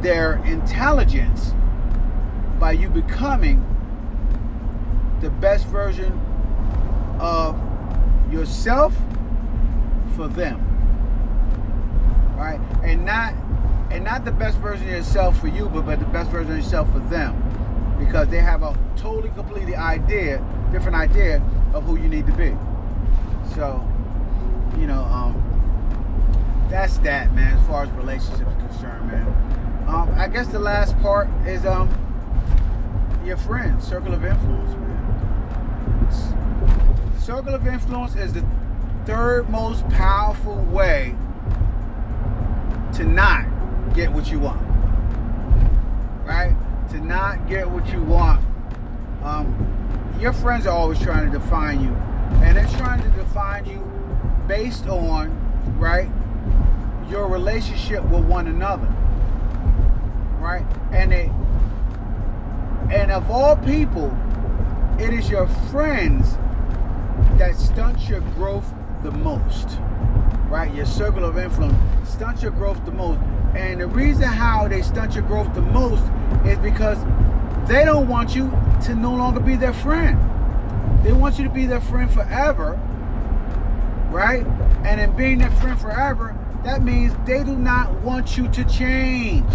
their 0.00 0.44
intelligence 0.44 1.54
by 2.58 2.72
you 2.72 2.88
becoming 2.88 3.64
the 5.22 5.30
best 5.30 5.66
version 5.66 6.12
of 7.20 7.56
yourself 8.30 8.94
for 10.16 10.28
them. 10.28 10.58
Right? 12.36 12.60
And 12.82 13.06
not 13.06 13.34
and 13.92 14.04
not 14.04 14.24
the 14.24 14.32
best 14.32 14.58
version 14.58 14.88
of 14.88 14.94
yourself 14.94 15.38
for 15.38 15.48
you 15.48 15.68
but, 15.68 15.86
but 15.86 16.00
the 16.00 16.06
best 16.06 16.30
version 16.30 16.50
of 16.50 16.56
yourself 16.58 16.92
for 16.92 16.98
them. 16.98 17.38
Because 17.98 18.28
they 18.28 18.40
have 18.40 18.62
a 18.62 18.76
totally 18.96 19.30
completely 19.30 19.76
idea 19.76 20.44
different 20.72 20.96
idea 20.96 21.36
of 21.72 21.84
who 21.84 21.96
you 21.96 22.08
need 22.08 22.26
to 22.26 22.32
be. 22.32 22.56
So 23.54 23.86
you 24.78 24.86
know 24.86 25.04
um 25.04 25.38
that's 26.68 26.98
that 26.98 27.32
man 27.34 27.56
as 27.56 27.66
far 27.68 27.84
as 27.84 27.90
relationships 27.90 28.54
concerned 28.54 29.06
man. 29.06 29.86
Um 29.86 30.12
i 30.16 30.26
guess 30.26 30.48
the 30.48 30.58
last 30.58 30.98
part 31.00 31.28
is 31.46 31.64
um 31.64 31.88
your 33.24 33.36
friends, 33.36 33.86
circle 33.86 34.12
of 34.14 34.24
influence, 34.24 34.74
man. 34.74 34.91
Circle 37.20 37.54
of 37.54 37.66
influence 37.66 38.14
is 38.16 38.32
the 38.32 38.44
third 39.06 39.48
most 39.48 39.88
powerful 39.88 40.56
way 40.66 41.14
to 42.94 43.04
not 43.04 43.46
get 43.94 44.12
what 44.12 44.30
you 44.30 44.38
want. 44.38 44.60
Right? 46.24 46.54
To 46.90 47.00
not 47.00 47.48
get 47.48 47.68
what 47.68 47.90
you 47.92 48.02
want. 48.02 48.44
Um, 49.22 50.16
your 50.20 50.32
friends 50.32 50.66
are 50.66 50.76
always 50.76 51.00
trying 51.00 51.30
to 51.30 51.38
define 51.38 51.80
you. 51.80 51.90
And 52.44 52.56
they're 52.56 52.78
trying 52.78 53.02
to 53.02 53.10
define 53.10 53.66
you 53.66 53.78
based 54.48 54.86
on, 54.86 55.30
right, 55.78 56.08
your 57.08 57.28
relationship 57.28 58.02
with 58.04 58.24
one 58.24 58.46
another. 58.46 58.92
Right? 60.40 60.64
And 60.92 61.12
they 61.12 61.30
and 62.92 63.10
of 63.10 63.30
all 63.30 63.56
people, 63.56 64.14
it 65.02 65.12
is 65.12 65.28
your 65.28 65.48
friends 65.72 66.34
that 67.36 67.56
stunt 67.56 68.08
your 68.08 68.20
growth 68.20 68.72
the 69.02 69.10
most. 69.10 69.78
Right? 70.48 70.72
Your 70.72 70.86
circle 70.86 71.24
of 71.24 71.36
influence 71.36 71.74
stunt 72.08 72.40
your 72.40 72.52
growth 72.52 72.84
the 72.84 72.92
most. 72.92 73.18
And 73.56 73.80
the 73.80 73.88
reason 73.88 74.22
how 74.22 74.68
they 74.68 74.80
stunt 74.80 75.16
your 75.16 75.24
growth 75.24 75.52
the 75.54 75.60
most 75.60 76.04
is 76.46 76.56
because 76.58 76.98
they 77.68 77.84
don't 77.84 78.06
want 78.06 78.36
you 78.36 78.48
to 78.84 78.94
no 78.94 79.12
longer 79.12 79.40
be 79.40 79.56
their 79.56 79.72
friend. 79.72 80.20
They 81.04 81.12
want 81.12 81.36
you 81.36 81.44
to 81.44 81.50
be 81.50 81.66
their 81.66 81.80
friend 81.80 82.08
forever. 82.08 82.80
Right? 84.12 84.46
And 84.84 85.00
in 85.00 85.16
being 85.16 85.38
their 85.38 85.50
friend 85.50 85.80
forever, 85.80 86.36
that 86.62 86.82
means 86.82 87.12
they 87.26 87.42
do 87.42 87.56
not 87.56 87.90
want 88.02 88.36
you 88.36 88.46
to 88.48 88.64
change. 88.66 89.52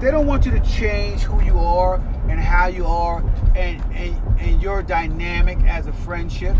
They 0.00 0.10
don't 0.10 0.26
want 0.26 0.46
you 0.46 0.50
to 0.50 0.60
change 0.60 1.20
who 1.20 1.40
you 1.44 1.58
are 1.60 2.02
and 2.28 2.38
how 2.38 2.66
you 2.66 2.86
are 2.86 3.20
and, 3.56 3.82
and, 3.94 4.40
and 4.40 4.62
your 4.62 4.82
dynamic 4.82 5.58
as 5.64 5.86
a 5.86 5.92
friendship. 5.92 6.56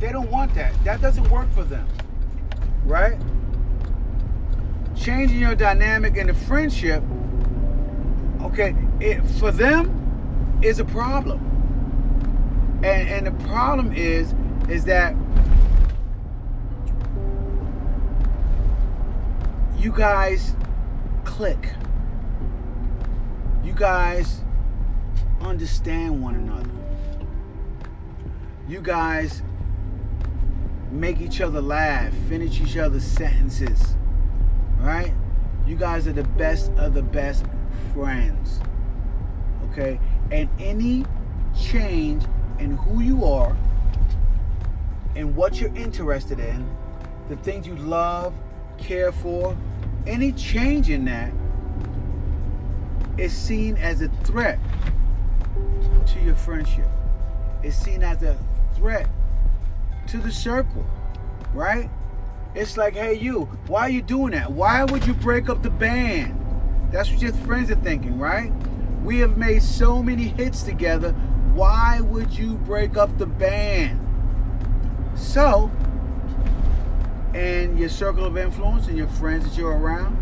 They 0.00 0.12
don't 0.12 0.30
want 0.30 0.54
that. 0.54 0.72
That 0.84 1.00
doesn't 1.00 1.28
work 1.30 1.50
for 1.52 1.64
them. 1.64 1.86
Right? 2.84 3.20
Changing 4.96 5.38
your 5.38 5.54
dynamic 5.54 6.16
in 6.16 6.30
a 6.30 6.34
friendship, 6.34 7.02
okay, 8.42 8.74
it, 9.00 9.22
for 9.38 9.50
them 9.50 10.60
is 10.62 10.78
a 10.78 10.84
problem. 10.84 11.40
And, 12.84 13.08
and 13.08 13.26
the 13.26 13.44
problem 13.44 13.92
is, 13.92 14.34
is 14.68 14.84
that 14.84 15.14
you 19.78 19.92
guys 19.92 20.54
click 21.24 21.68
you 23.64 23.72
guys 23.72 24.41
understand 25.44 26.22
one 26.22 26.34
another. 26.34 26.70
You 28.68 28.80
guys 28.80 29.42
make 30.90 31.20
each 31.20 31.40
other 31.40 31.60
laugh, 31.60 32.12
finish 32.28 32.60
each 32.60 32.76
other's 32.76 33.04
sentences, 33.04 33.96
right? 34.78 35.12
You 35.66 35.76
guys 35.76 36.06
are 36.06 36.12
the 36.12 36.24
best 36.24 36.70
of 36.76 36.94
the 36.94 37.02
best 37.02 37.44
friends, 37.92 38.60
okay? 39.70 39.98
And 40.30 40.48
any 40.58 41.04
change 41.58 42.24
in 42.58 42.76
who 42.76 43.02
you 43.02 43.24
are 43.24 43.56
and 45.16 45.34
what 45.34 45.60
you're 45.60 45.74
interested 45.74 46.40
in, 46.40 46.68
the 47.28 47.36
things 47.36 47.66
you 47.66 47.76
love, 47.76 48.34
care 48.78 49.12
for, 49.12 49.56
any 50.06 50.32
change 50.32 50.90
in 50.90 51.04
that 51.04 51.32
is 53.18 53.32
seen 53.32 53.76
as 53.76 54.00
a 54.02 54.08
threat 54.24 54.58
to 56.06 56.20
your 56.20 56.34
friendship. 56.34 56.88
It's 57.62 57.76
seen 57.76 58.02
as 58.02 58.22
a 58.22 58.36
threat 58.74 59.08
to 60.08 60.18
the 60.18 60.32
circle, 60.32 60.84
right? 61.54 61.88
It's 62.54 62.76
like, 62.76 62.94
hey, 62.94 63.14
you, 63.14 63.44
why 63.66 63.82
are 63.82 63.90
you 63.90 64.02
doing 64.02 64.32
that? 64.32 64.52
Why 64.52 64.84
would 64.84 65.06
you 65.06 65.14
break 65.14 65.48
up 65.48 65.62
the 65.62 65.70
band? 65.70 66.38
That's 66.90 67.10
what 67.10 67.22
your 67.22 67.32
friends 67.32 67.70
are 67.70 67.76
thinking, 67.76 68.18
right? 68.18 68.52
We 69.02 69.18
have 69.20 69.36
made 69.36 69.62
so 69.62 70.02
many 70.02 70.24
hits 70.24 70.62
together. 70.62 71.12
Why 71.54 72.00
would 72.00 72.32
you 72.32 72.54
break 72.58 72.96
up 72.96 73.16
the 73.18 73.26
band? 73.26 73.98
So, 75.14 75.70
and 77.34 77.78
your 77.78 77.88
circle 77.88 78.24
of 78.24 78.36
influence 78.36 78.88
and 78.88 78.98
your 78.98 79.08
friends 79.08 79.44
that 79.44 79.56
you're 79.56 79.76
around, 79.76 80.18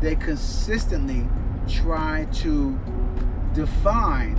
they 0.00 0.16
consistently 0.16 1.26
try 1.66 2.26
to 2.32 2.78
define 3.54 4.36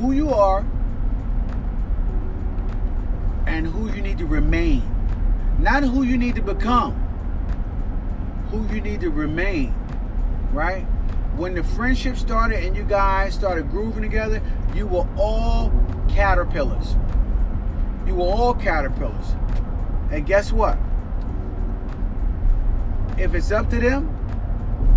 who 0.00 0.12
you 0.12 0.30
are 0.30 0.60
and 3.46 3.66
who 3.66 3.92
you 3.92 4.00
need 4.00 4.16
to 4.18 4.26
remain. 4.26 4.82
Not 5.58 5.82
who 5.82 6.04
you 6.04 6.16
need 6.16 6.36
to 6.36 6.42
become, 6.42 6.94
who 8.50 8.66
you 8.74 8.80
need 8.80 9.00
to 9.02 9.10
remain, 9.10 9.74
right? 10.52 10.84
When 11.36 11.54
the 11.54 11.62
friendship 11.62 12.16
started 12.16 12.64
and 12.64 12.74
you 12.74 12.82
guys 12.82 13.34
started 13.34 13.70
grooving 13.70 14.02
together, 14.02 14.40
you 14.74 14.86
were 14.86 15.06
all 15.18 15.70
caterpillars. 16.08 16.96
You 18.06 18.14
were 18.14 18.24
all 18.24 18.54
caterpillars. 18.54 19.34
And 20.10 20.24
guess 20.24 20.50
what? 20.50 20.78
If 23.18 23.34
it's 23.34 23.52
up 23.52 23.68
to 23.68 23.78
them, 23.78 24.16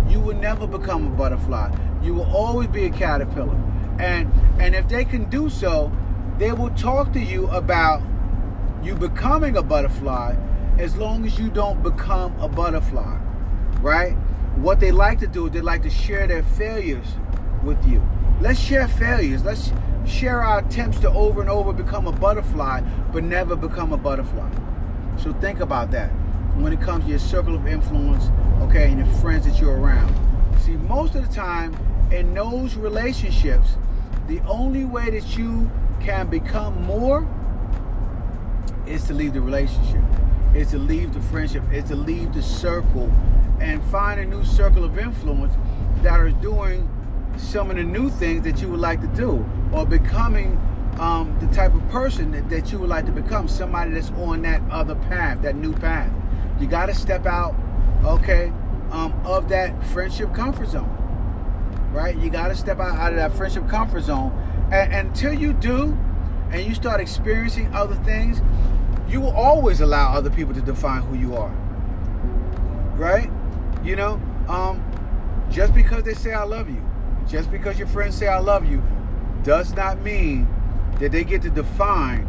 you 0.08 0.18
will 0.18 0.36
never 0.36 0.66
become 0.66 1.06
a 1.06 1.10
butterfly. 1.10 1.76
You 2.02 2.14
will 2.14 2.34
always 2.34 2.68
be 2.68 2.86
a 2.86 2.90
caterpillar. 2.90 3.60
And 3.98 4.30
and 4.58 4.74
if 4.74 4.88
they 4.88 5.04
can 5.04 5.28
do 5.30 5.48
so, 5.50 5.92
they 6.38 6.52
will 6.52 6.70
talk 6.70 7.12
to 7.12 7.20
you 7.20 7.46
about 7.48 8.02
you 8.82 8.94
becoming 8.94 9.56
a 9.56 9.62
butterfly 9.62 10.36
as 10.78 10.96
long 10.96 11.24
as 11.24 11.38
you 11.38 11.48
don't 11.50 11.82
become 11.82 12.38
a 12.40 12.48
butterfly. 12.48 13.18
Right? 13.80 14.12
What 14.56 14.80
they 14.80 14.92
like 14.92 15.18
to 15.20 15.26
do, 15.26 15.46
is 15.46 15.52
they 15.52 15.60
like 15.60 15.82
to 15.82 15.90
share 15.90 16.26
their 16.26 16.42
failures 16.42 17.06
with 17.64 17.84
you. 17.86 18.02
Let's 18.40 18.58
share 18.58 18.88
failures. 18.88 19.44
Let's 19.44 19.72
share 20.06 20.42
our 20.42 20.58
attempts 20.58 21.00
to 21.00 21.10
over 21.10 21.40
and 21.40 21.50
over 21.50 21.72
become 21.72 22.06
a 22.06 22.12
butterfly, 22.12 22.82
but 23.12 23.24
never 23.24 23.56
become 23.56 23.92
a 23.92 23.96
butterfly. 23.96 24.50
So 25.16 25.32
think 25.34 25.60
about 25.60 25.90
that 25.92 26.10
when 26.56 26.72
it 26.72 26.80
comes 26.80 27.04
to 27.04 27.10
your 27.10 27.18
circle 27.18 27.54
of 27.54 27.66
influence, 27.66 28.30
okay, 28.62 28.90
and 28.90 29.00
the 29.00 29.18
friends 29.18 29.46
that 29.46 29.60
you're 29.60 29.76
around. 29.76 30.14
See, 30.60 30.72
most 30.72 31.14
of 31.14 31.26
the 31.26 31.34
time 31.34 31.74
in 32.12 32.32
those 32.34 32.76
relationships, 32.76 33.76
the 34.26 34.40
only 34.46 34.84
way 34.84 35.10
that 35.10 35.36
you 35.36 35.70
can 36.00 36.28
become 36.28 36.82
more 36.84 37.28
is 38.86 39.04
to 39.04 39.14
leave 39.14 39.34
the 39.34 39.40
relationship, 39.40 40.02
is 40.54 40.70
to 40.70 40.78
leave 40.78 41.12
the 41.12 41.20
friendship, 41.20 41.62
is 41.72 41.84
to 41.84 41.96
leave 41.96 42.32
the 42.32 42.42
circle 42.42 43.10
and 43.60 43.82
find 43.84 44.20
a 44.20 44.24
new 44.24 44.44
circle 44.44 44.84
of 44.84 44.98
influence 44.98 45.54
that 46.02 46.18
are 46.18 46.30
doing 46.30 46.88
some 47.36 47.70
of 47.70 47.76
the 47.76 47.82
new 47.82 48.10
things 48.10 48.44
that 48.44 48.60
you 48.60 48.68
would 48.68 48.80
like 48.80 49.00
to 49.00 49.06
do 49.08 49.44
or 49.72 49.84
becoming 49.84 50.58
um, 50.98 51.36
the 51.40 51.46
type 51.48 51.74
of 51.74 51.86
person 51.88 52.30
that, 52.30 52.48
that 52.48 52.70
you 52.70 52.78
would 52.78 52.88
like 52.88 53.04
to 53.06 53.12
become 53.12 53.48
somebody 53.48 53.90
that's 53.90 54.10
on 54.12 54.42
that 54.42 54.62
other 54.70 54.94
path 54.94 55.42
that 55.42 55.56
new 55.56 55.72
path. 55.72 56.12
You 56.60 56.66
got 56.66 56.86
to 56.86 56.94
step 56.94 57.26
out 57.26 57.54
okay 58.04 58.52
um, 58.90 59.12
of 59.24 59.48
that 59.48 59.84
friendship 59.86 60.32
comfort 60.34 60.68
zone 60.68 61.03
right 61.94 62.16
you 62.18 62.28
got 62.28 62.48
to 62.48 62.54
step 62.54 62.78
out, 62.78 62.96
out 62.98 63.12
of 63.12 63.16
that 63.16 63.32
friendship 63.32 63.68
comfort 63.68 64.02
zone 64.02 64.32
and, 64.72 64.92
and 64.92 65.08
until 65.08 65.32
you 65.32 65.52
do 65.52 65.96
and 66.50 66.66
you 66.66 66.74
start 66.74 67.00
experiencing 67.00 67.72
other 67.74 67.96
things 67.96 68.42
you 69.08 69.20
will 69.20 69.34
always 69.34 69.80
allow 69.80 70.12
other 70.12 70.30
people 70.30 70.52
to 70.52 70.60
define 70.60 71.02
who 71.02 71.16
you 71.16 71.34
are 71.36 71.50
right 72.96 73.30
you 73.82 73.96
know 73.96 74.20
um, 74.48 74.82
just 75.50 75.72
because 75.74 76.02
they 76.02 76.14
say 76.14 76.32
i 76.32 76.42
love 76.42 76.68
you 76.68 76.84
just 77.28 77.50
because 77.50 77.78
your 77.78 77.88
friends 77.88 78.16
say 78.16 78.26
I 78.26 78.38
love 78.38 78.64
you 78.70 78.82
does 79.42 79.74
not 79.74 80.00
mean 80.02 80.48
that 81.00 81.12
they 81.12 81.24
get 81.24 81.42
to 81.42 81.50
define 81.50 82.24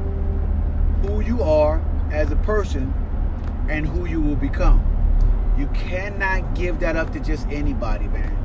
who 1.01 1.21
you 1.21 1.43
are 1.43 1.81
as 2.11 2.31
a 2.31 2.35
person 2.37 2.93
and 3.69 3.85
who 3.85 4.05
you 4.05 4.21
will 4.21 4.35
become. 4.35 4.83
You 5.57 5.67
cannot 5.67 6.55
give 6.55 6.79
that 6.79 6.95
up 6.95 7.11
to 7.13 7.19
just 7.19 7.47
anybody, 7.47 8.07
man. 8.07 8.44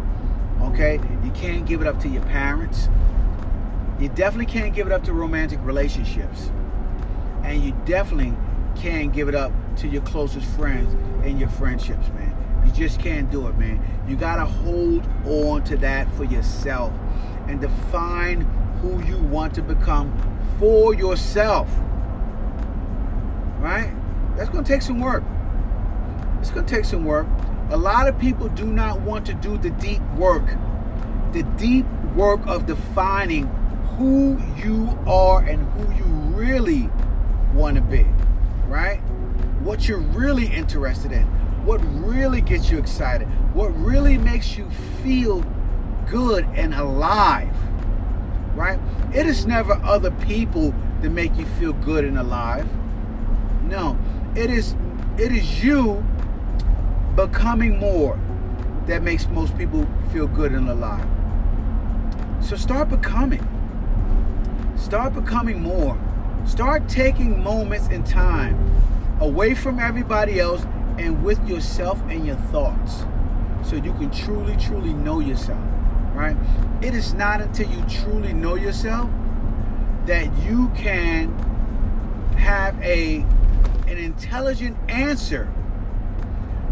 Okay? 0.62 1.00
You 1.24 1.30
can't 1.32 1.66
give 1.66 1.80
it 1.80 1.86
up 1.86 2.00
to 2.00 2.08
your 2.08 2.22
parents. 2.24 2.88
You 3.98 4.08
definitely 4.08 4.46
can't 4.46 4.74
give 4.74 4.86
it 4.86 4.92
up 4.92 5.04
to 5.04 5.12
romantic 5.12 5.58
relationships. 5.62 6.50
And 7.42 7.62
you 7.62 7.76
definitely 7.84 8.34
can't 8.76 9.12
give 9.12 9.28
it 9.28 9.34
up 9.34 9.52
to 9.76 9.88
your 9.88 10.02
closest 10.02 10.46
friends 10.56 10.94
and 11.24 11.38
your 11.38 11.48
friendships, 11.48 12.08
man. 12.08 12.36
You 12.64 12.72
just 12.72 13.00
can't 13.00 13.30
do 13.30 13.46
it, 13.48 13.56
man. 13.58 13.82
You 14.08 14.16
got 14.16 14.36
to 14.36 14.44
hold 14.44 15.06
on 15.26 15.64
to 15.64 15.76
that 15.78 16.10
for 16.14 16.24
yourself 16.24 16.92
and 17.46 17.60
define 17.60 18.42
who 18.80 19.02
you 19.04 19.18
want 19.18 19.54
to 19.54 19.62
become 19.62 20.12
for 20.58 20.94
yourself. 20.94 21.68
Right? 23.58 23.92
That's 24.36 24.50
going 24.50 24.64
to 24.64 24.72
take 24.72 24.82
some 24.82 25.00
work. 25.00 25.22
It's 26.40 26.50
going 26.50 26.64
to 26.64 26.74
take 26.74 26.84
some 26.84 27.04
work. 27.04 27.26
A 27.70 27.76
lot 27.76 28.08
of 28.08 28.18
people 28.18 28.48
do 28.48 28.66
not 28.66 29.00
want 29.00 29.24
to 29.26 29.34
do 29.34 29.56
the 29.58 29.70
deep 29.70 30.02
work. 30.16 30.44
The 31.32 31.42
deep 31.56 31.86
work 32.14 32.40
of 32.46 32.66
defining 32.66 33.46
who 33.96 34.40
you 34.56 34.98
are 35.06 35.42
and 35.42 35.66
who 35.72 35.94
you 35.94 36.04
really 36.36 36.90
want 37.54 37.76
to 37.76 37.82
be. 37.82 38.06
Right? 38.66 38.98
What 39.62 39.88
you're 39.88 39.98
really 39.98 40.46
interested 40.46 41.12
in 41.12 41.26
what 41.64 41.80
really 42.02 42.40
gets 42.40 42.70
you 42.70 42.78
excited, 42.78 43.26
what 43.54 43.68
really 43.76 44.16
makes 44.16 44.56
you 44.56 44.68
feel 45.02 45.44
good 46.08 46.44
and 46.54 46.74
alive, 46.74 47.54
right? 48.54 48.80
It 49.14 49.26
is 49.26 49.46
never 49.46 49.74
other 49.84 50.10
people 50.10 50.74
that 51.02 51.10
make 51.10 51.36
you 51.36 51.44
feel 51.44 51.72
good 51.74 52.04
and 52.04 52.18
alive. 52.18 52.66
No, 53.64 53.98
it 54.34 54.50
is 54.50 54.74
it 55.18 55.32
is 55.32 55.62
you 55.62 56.04
becoming 57.26 57.78
more 57.78 58.18
that 58.86 59.02
makes 59.02 59.26
most 59.28 59.56
people 59.58 59.86
feel 60.12 60.26
good 60.26 60.52
and 60.52 60.68
alive. 60.68 61.06
So 62.42 62.56
start 62.56 62.88
becoming. 62.88 63.46
Start 64.76 65.14
becoming 65.14 65.60
more. 65.60 65.98
Start 66.46 66.88
taking 66.88 67.42
moments 67.42 67.88
in 67.88 68.04
time 68.04 68.58
away 69.20 69.54
from 69.54 69.78
everybody 69.78 70.40
else 70.40 70.64
and 70.98 71.22
with 71.22 71.46
yourself 71.46 72.00
and 72.08 72.26
your 72.26 72.36
thoughts 72.36 73.04
so 73.62 73.76
you 73.76 73.92
can 73.94 74.10
truly, 74.10 74.56
truly 74.56 74.94
know 74.94 75.20
yourself, 75.20 75.60
right? 76.14 76.36
It 76.80 76.94
is 76.94 77.12
not 77.12 77.42
until 77.42 77.70
you 77.70 77.84
truly 77.84 78.32
know 78.32 78.54
yourself 78.54 79.10
that 80.06 80.26
you 80.42 80.70
can 80.74 81.36
have 82.38 82.80
a 82.82 83.18
an 83.86 83.98
intelligent 83.98 84.76
answer 84.88 85.52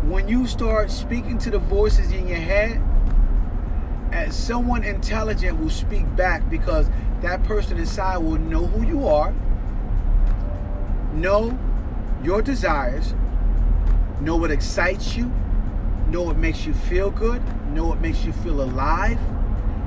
when 0.08 0.28
you 0.28 0.46
start 0.46 0.90
speaking 0.90 1.38
to 1.38 1.50
the 1.50 1.58
voices 1.58 2.12
in 2.12 2.26
your 2.26 2.38
head 2.38 2.80
as 4.12 4.34
someone 4.34 4.84
intelligent 4.84 5.58
will 5.60 5.70
speak 5.70 6.04
back 6.16 6.48
because 6.48 6.88
that 7.20 7.42
person 7.44 7.76
inside 7.78 8.18
will 8.18 8.38
know 8.38 8.66
who 8.66 8.86
you 8.86 9.06
are 9.06 9.34
know 11.14 11.58
your 12.22 12.40
desires 12.40 13.14
know 14.20 14.36
what 14.36 14.50
excites 14.50 15.16
you, 15.16 15.30
know 16.08 16.22
what 16.22 16.36
makes 16.36 16.66
you 16.66 16.74
feel 16.74 17.10
good, 17.10 17.42
know 17.72 17.86
what 17.86 18.00
makes 18.00 18.24
you 18.24 18.32
feel 18.32 18.62
alive. 18.62 19.18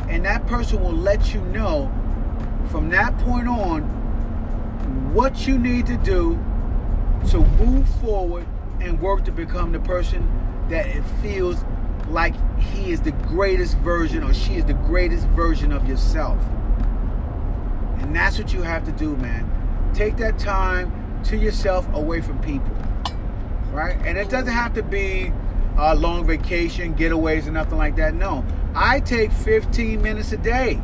And 0.09 0.25
that 0.25 0.45
person 0.47 0.81
will 0.81 0.93
let 0.93 1.33
you 1.33 1.41
know 1.45 1.91
from 2.69 2.89
that 2.89 3.17
point 3.19 3.47
on 3.47 3.81
what 5.13 5.47
you 5.47 5.57
need 5.57 5.85
to 5.87 5.97
do 5.97 6.39
to 7.29 7.39
move 7.39 7.87
forward 7.99 8.45
and 8.81 8.99
work 9.01 9.23
to 9.25 9.31
become 9.31 9.71
the 9.71 9.79
person 9.79 10.27
that 10.69 10.85
it 10.87 11.03
feels 11.21 11.63
like 12.09 12.33
he 12.59 12.91
is 12.91 13.01
the 13.01 13.11
greatest 13.11 13.77
version 13.77 14.23
or 14.23 14.33
she 14.33 14.55
is 14.55 14.65
the 14.65 14.73
greatest 14.73 15.27
version 15.27 15.71
of 15.71 15.87
yourself. 15.87 16.39
And 17.99 18.15
that's 18.15 18.37
what 18.37 18.53
you 18.53 18.61
have 18.61 18.85
to 18.85 18.91
do, 18.91 19.15
man. 19.17 19.91
Take 19.93 20.17
that 20.17 20.37
time 20.39 21.21
to 21.25 21.37
yourself 21.37 21.87
away 21.93 22.21
from 22.21 22.39
people 22.41 22.75
right? 23.71 23.97
And 24.05 24.17
it 24.17 24.29
doesn't 24.29 24.53
have 24.53 24.73
to 24.75 24.83
be 24.83 25.31
a 25.77 25.95
long 25.95 26.27
vacation, 26.27 26.93
getaways, 26.95 27.45
and 27.45 27.53
nothing 27.53 27.77
like 27.77 27.95
that. 27.95 28.13
No, 28.13 28.45
I 28.75 28.99
take 28.99 29.31
15 29.31 30.01
minutes 30.01 30.31
a 30.31 30.37
day. 30.37 30.79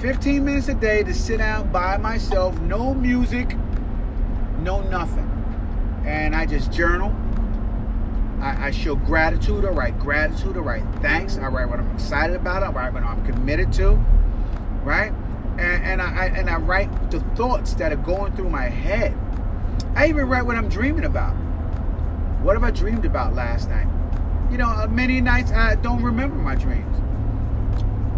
15 0.00 0.44
minutes 0.44 0.68
a 0.68 0.74
day 0.74 1.02
to 1.02 1.14
sit 1.14 1.38
down 1.38 1.70
by 1.70 1.96
myself, 1.98 2.58
no 2.60 2.94
music, 2.94 3.56
no 4.60 4.82
nothing. 4.88 5.30
And 6.04 6.34
I 6.34 6.46
just 6.46 6.72
journal. 6.72 7.14
I, 8.40 8.66
I 8.66 8.70
show 8.70 8.94
gratitude. 8.94 9.64
I 9.64 9.68
write 9.68 9.98
gratitude. 9.98 10.56
I 10.56 10.60
write 10.60 10.84
thanks. 11.00 11.38
I 11.38 11.46
write 11.46 11.68
what 11.68 11.80
I'm 11.80 11.90
excited 11.92 12.36
about. 12.36 12.62
I 12.62 12.70
write 12.70 12.92
what 12.92 13.02
I'm 13.02 13.24
committed 13.24 13.72
to. 13.74 13.92
Right? 14.82 15.12
And, 15.58 15.84
and 15.84 16.02
I, 16.02 16.24
I 16.24 16.26
and 16.26 16.50
I 16.50 16.56
write 16.56 17.10
the 17.10 17.20
thoughts 17.36 17.74
that 17.74 17.92
are 17.92 17.96
going 17.96 18.34
through 18.34 18.50
my 18.50 18.68
head 18.68 19.16
I 19.96 20.08
even 20.08 20.28
write 20.28 20.44
what 20.44 20.56
I'm 20.56 20.68
dreaming 20.68 21.04
about. 21.04 21.34
What 22.42 22.56
have 22.56 22.64
I 22.64 22.72
dreamed 22.72 23.04
about 23.04 23.34
last 23.34 23.68
night? 23.68 23.86
You 24.50 24.58
know, 24.58 24.68
uh, 24.68 24.88
many 24.88 25.20
nights 25.20 25.52
I 25.52 25.76
don't 25.76 26.02
remember 26.02 26.36
my 26.36 26.56
dreams. 26.56 26.96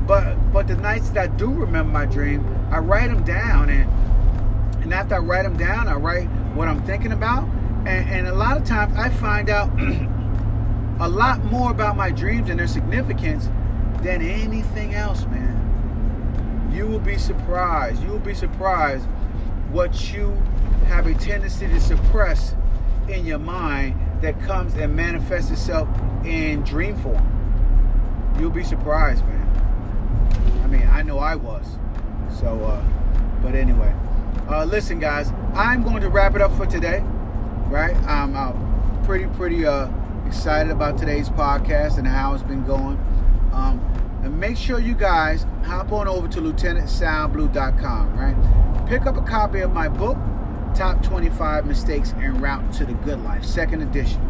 But 0.07 0.37
but 0.53 0.68
the 0.68 0.77
nights 0.77 1.11
that 1.11 1.18
I 1.18 1.27
do 1.27 1.51
remember 1.51 1.92
my 1.92 2.07
dream, 2.07 2.46
I 2.70 2.79
write 2.79 3.09
them 3.09 3.25
down 3.25 3.68
and 3.68 3.90
and 4.83 4.94
after 4.94 5.16
I 5.16 5.18
write 5.18 5.42
them 5.42 5.57
down, 5.57 5.87
I 5.88 5.96
write 5.96 6.29
what 6.55 6.66
I'm 6.66 6.83
thinking 6.87 7.12
about. 7.12 7.46
And, 7.87 8.11
and 8.11 8.27
a 8.27 8.35
lot 8.35 8.57
of 8.57 8.64
times 8.64 8.96
I 8.96 9.11
find 9.11 9.49
out 9.49 9.68
a 11.01 11.09
lot 11.09 11.44
more 11.44 11.70
about 11.70 11.96
my 11.96 12.11
dreams 12.11 12.51
and 12.51 12.59
their 12.59 12.66
significance 12.66 13.49
than 14.03 14.22
anything 14.22 14.94
else, 14.94 15.25
man. 15.27 16.72
you 16.75 16.87
will 16.87 16.99
be 16.99 17.16
surprised. 17.16 18.03
You 18.03 18.09
will 18.09 18.18
be 18.18 18.35
surprised 18.35 19.07
what 19.70 20.12
you 20.12 20.31
have 20.88 21.07
a 21.07 21.14
tendency 21.14 21.68
to 21.68 21.81
suppress 21.81 22.57
in 23.09 23.25
your 23.25 23.38
mind 23.38 23.94
that 24.20 24.40
comes 24.40 24.75
and 24.75 24.94
manifests 24.96 25.53
itself 25.53 25.88
in 26.25 26.62
dream 26.62 26.96
form. 26.96 28.35
You'll 28.40 28.51
be 28.51 28.64
surprised, 28.64 29.25
man. 29.27 30.62
I 30.64 30.66
mean, 30.66 30.88
I 30.88 31.03
know 31.03 31.18
I 31.18 31.37
was. 31.37 31.66
So, 32.40 32.64
uh, 32.64 32.85
but 33.42 33.55
anyway, 33.55 33.94
uh, 34.49 34.64
listen, 34.64 34.99
guys, 34.99 35.33
I'm 35.55 35.85
going 35.85 36.01
to 36.03 36.09
wrap 36.09 36.35
it 36.35 36.42
up 36.42 36.53
for 36.57 36.66
today. 36.66 37.05
Right? 37.68 37.96
I'm 38.07 38.37
uh, 38.37 38.52
pretty, 39.05 39.26
pretty 39.37 39.66
uh, 39.66 39.88
excited 40.26 40.70
about 40.70 40.98
today's 40.98 41.29
podcast 41.29 41.98
and 41.98 42.07
how 42.07 42.35
it's 42.35 42.42
been 42.42 42.64
going. 42.64 42.96
Um, 43.52 43.81
and 44.22 44.38
make 44.38 44.57
sure 44.57 44.79
you 44.81 44.94
guys 44.94 45.46
hop 45.64 45.92
on 45.92 46.09
over 46.09 46.29
to 46.29 46.40
lieutenantsalblue.com, 46.40 48.18
right? 48.18 48.87
Pick 48.88 49.07
up 49.07 49.16
a 49.16 49.22
copy 49.22 49.61
of 49.61 49.72
my 49.72 49.88
book, 49.88 50.16
Top 50.74 51.02
25 51.02 51.66
Mistakes 51.66 52.12
En 52.14 52.40
Route 52.40 52.72
to 52.74 52.85
the 52.85 52.92
Good 52.94 53.22
Life, 53.22 53.44
second 53.44 53.83
edition, 53.83 54.20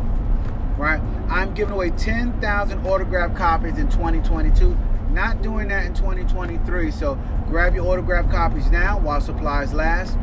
right? 0.77 1.01
I'm 1.29 1.55
giving 1.55 1.75
away 1.75 1.90
10,000 1.90 2.87
autographed 2.87 3.37
copies 3.37 3.79
in 3.79 3.88
2022. 3.88 4.77
Not 5.11 5.42
doing 5.42 5.68
that 5.68 5.87
in 5.87 5.94
2023. 5.94 6.90
So 6.90 7.18
grab 7.49 7.75
your 7.75 7.87
autographed 7.87 8.31
copies 8.31 8.70
now 8.70 8.99
while 8.99 9.20
supplies 9.20 9.72
last. 9.72 10.16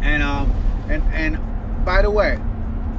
And 0.00 0.22
um 0.22 0.50
and 0.88 1.02
and 1.12 1.53
by 1.84 2.02
the 2.02 2.10
way, 2.10 2.38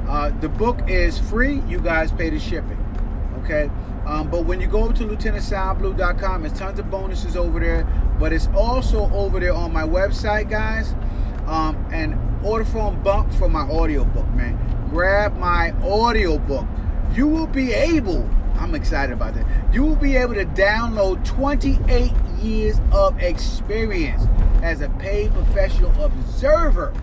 uh, 0.08 0.30
the 0.40 0.48
book 0.48 0.78
is 0.88 1.18
free. 1.18 1.60
You 1.66 1.80
guys 1.80 2.12
pay 2.12 2.30
the 2.30 2.38
shipping. 2.38 2.78
Okay. 3.42 3.70
Um, 4.06 4.30
but 4.30 4.44
when 4.44 4.60
you 4.60 4.68
go 4.68 4.92
to 4.92 5.04
lieutenantsalblue.com, 5.04 6.42
there's 6.42 6.58
tons 6.58 6.78
of 6.78 6.90
bonuses 6.90 7.36
over 7.36 7.58
there. 7.58 7.84
But 8.20 8.32
it's 8.32 8.48
also 8.54 9.10
over 9.12 9.40
there 9.40 9.52
on 9.52 9.72
my 9.72 9.82
website, 9.82 10.48
guys. 10.48 10.94
Um, 11.46 11.76
and 11.92 12.16
order 12.44 12.64
from 12.64 13.02
bump 13.02 13.32
for 13.32 13.48
my 13.48 13.62
audiobook, 13.62 14.28
man. 14.30 14.58
Grab 14.90 15.36
my 15.36 15.72
audiobook. 15.82 16.66
You 17.14 17.26
will 17.26 17.46
be 17.48 17.72
able, 17.72 18.28
I'm 18.58 18.74
excited 18.74 19.12
about 19.12 19.34
that. 19.34 19.74
You 19.74 19.84
will 19.84 19.96
be 19.96 20.16
able 20.16 20.34
to 20.34 20.44
download 20.46 21.24
28 21.24 22.12
years 22.40 22.80
of 22.92 23.20
experience 23.20 24.24
as 24.62 24.80
a 24.80 24.88
paid 24.90 25.32
professional 25.32 25.92
observer 26.02 26.94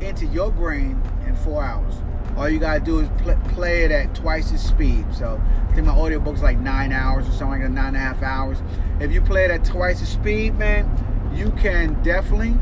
into 0.00 0.26
your 0.26 0.50
brain 0.50 1.00
in 1.26 1.34
four 1.36 1.62
hours. 1.62 1.94
All 2.36 2.48
you 2.48 2.58
gotta 2.58 2.80
do 2.80 3.00
is 3.00 3.08
pl- 3.22 3.38
play 3.48 3.84
it 3.84 3.90
at 3.90 4.14
twice 4.14 4.50
the 4.50 4.58
speed. 4.58 5.06
So 5.14 5.40
I 5.68 5.72
think 5.72 5.86
my 5.86 5.94
audiobook's 5.94 6.42
like 6.42 6.58
nine 6.58 6.92
hours 6.92 7.26
or 7.28 7.32
something 7.32 7.62
like 7.62 7.70
nine 7.70 7.88
and 7.88 7.96
a 7.96 8.00
half 8.00 8.22
hours. 8.22 8.58
If 9.00 9.10
you 9.12 9.22
play 9.22 9.46
it 9.46 9.50
at 9.50 9.64
twice 9.64 10.00
the 10.00 10.06
speed, 10.06 10.58
man, 10.58 10.90
you 11.34 11.50
can 11.52 12.00
definitely 12.02 12.54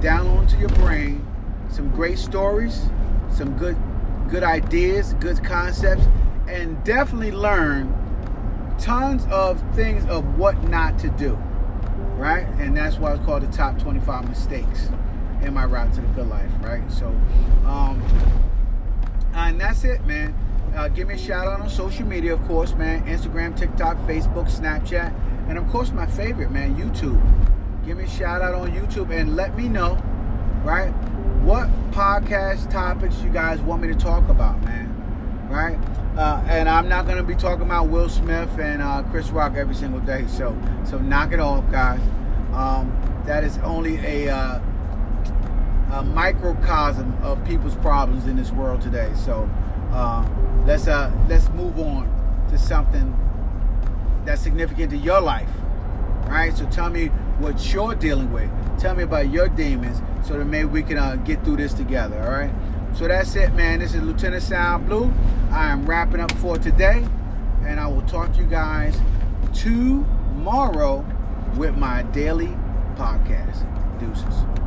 download 0.00 0.42
into 0.42 0.56
your 0.58 0.68
brain 0.70 1.24
some 1.68 1.90
great 1.90 2.18
stories, 2.18 2.88
some 3.30 3.56
good 3.56 3.76
good 4.28 4.42
ideas, 4.42 5.14
good 5.14 5.44
concepts, 5.44 6.06
and 6.48 6.82
definitely 6.82 7.30
learn 7.30 7.92
tons 8.78 9.26
of 9.30 9.62
things 9.76 10.04
of 10.06 10.38
what 10.38 10.60
not 10.64 10.98
to 10.98 11.08
do. 11.10 11.34
Right? 12.16 12.46
And 12.58 12.76
that's 12.76 12.96
why 12.96 13.14
it's 13.14 13.24
called 13.24 13.42
the 13.42 13.56
top 13.56 13.78
25 13.78 14.28
mistakes 14.28 14.88
in 15.42 15.54
my 15.54 15.64
route 15.64 15.92
to 15.94 16.00
the 16.00 16.06
good 16.08 16.28
life, 16.28 16.50
right? 16.62 16.90
So 16.90 17.06
um 17.66 18.02
and 19.34 19.60
that's 19.60 19.84
it, 19.84 20.04
man. 20.06 20.34
Uh, 20.74 20.88
give 20.88 21.08
me 21.08 21.14
a 21.14 21.18
shout 21.18 21.46
out 21.46 21.60
on 21.60 21.70
social 21.70 22.06
media, 22.06 22.34
of 22.34 22.42
course, 22.44 22.74
man. 22.74 23.04
Instagram, 23.06 23.56
TikTok, 23.56 23.96
Facebook, 24.08 24.48
Snapchat, 24.50 25.14
and 25.48 25.56
of 25.56 25.66
course, 25.68 25.92
my 25.92 26.06
favorite, 26.06 26.50
man, 26.50 26.74
YouTube. 26.74 27.20
Give 27.86 27.96
me 27.96 28.04
a 28.04 28.08
shout 28.08 28.42
out 28.42 28.54
on 28.54 28.72
YouTube 28.72 29.10
and 29.10 29.36
let 29.36 29.56
me 29.56 29.68
know, 29.68 29.94
right, 30.64 30.90
what 31.42 31.68
podcast 31.90 32.70
topics 32.70 33.20
you 33.22 33.30
guys 33.30 33.60
want 33.60 33.82
me 33.82 33.88
to 33.88 33.94
talk 33.94 34.28
about, 34.28 34.60
man. 34.64 34.90
Right? 35.48 35.78
Uh, 36.18 36.42
and 36.48 36.68
I'm 36.68 36.88
not 36.88 37.06
gonna 37.06 37.22
be 37.22 37.34
talking 37.34 37.66
about 37.66 37.88
Will 37.88 38.08
Smith 38.08 38.58
and 38.58 38.80
uh, 38.80 39.02
Chris 39.10 39.30
Rock 39.30 39.54
every 39.56 39.74
single 39.74 40.00
day. 40.00 40.26
So, 40.26 40.56
so 40.84 40.98
knock 40.98 41.32
it 41.32 41.40
off, 41.40 41.70
guys. 41.70 42.00
Um, 42.52 42.96
that 43.26 43.44
is 43.44 43.58
only 43.58 43.96
a 43.98 44.28
uh, 44.28 44.60
a 45.94 46.02
microcosm 46.02 47.16
of 47.22 47.42
people's 47.44 47.76
problems 47.76 48.26
in 48.26 48.36
this 48.36 48.50
world 48.50 48.82
today. 48.82 49.12
So 49.14 49.48
uh, 49.92 50.28
let's 50.66 50.88
uh, 50.88 51.12
let's 51.28 51.48
move 51.50 51.78
on 51.78 52.10
to 52.50 52.58
something 52.58 53.16
that's 54.24 54.42
significant 54.42 54.90
to 54.90 54.96
your 54.96 55.20
life, 55.20 55.48
right? 56.26 56.52
So 56.56 56.66
tell 56.66 56.90
me 56.90 57.06
what 57.38 57.72
you're 57.72 57.94
dealing 57.94 58.32
with. 58.32 58.50
Tell 58.80 58.94
me 58.96 59.04
about 59.04 59.30
your 59.30 59.48
demons, 59.48 60.02
so 60.26 60.36
that 60.36 60.46
maybe 60.46 60.64
we 60.64 60.82
can 60.82 60.98
uh, 60.98 61.14
get 61.16 61.44
through 61.44 61.58
this 61.58 61.74
together. 61.74 62.20
All 62.22 62.30
right. 62.30 62.50
So 62.96 63.06
that's 63.06 63.34
it, 63.36 63.52
man. 63.54 63.78
This 63.78 63.94
is 63.94 64.02
Lieutenant 64.02 64.42
Sal 64.42 64.80
Blue. 64.80 65.12
I 65.52 65.70
am 65.70 65.86
wrapping 65.86 66.20
up 66.20 66.32
for 66.32 66.58
today, 66.58 67.06
and 67.64 67.78
I 67.78 67.86
will 67.86 68.02
talk 68.02 68.32
to 68.34 68.40
you 68.40 68.46
guys 68.46 68.96
tomorrow 69.52 71.04
with 71.56 71.76
my 71.76 72.02
daily 72.02 72.56
podcast. 72.96 73.70
Deuces. 74.00 74.63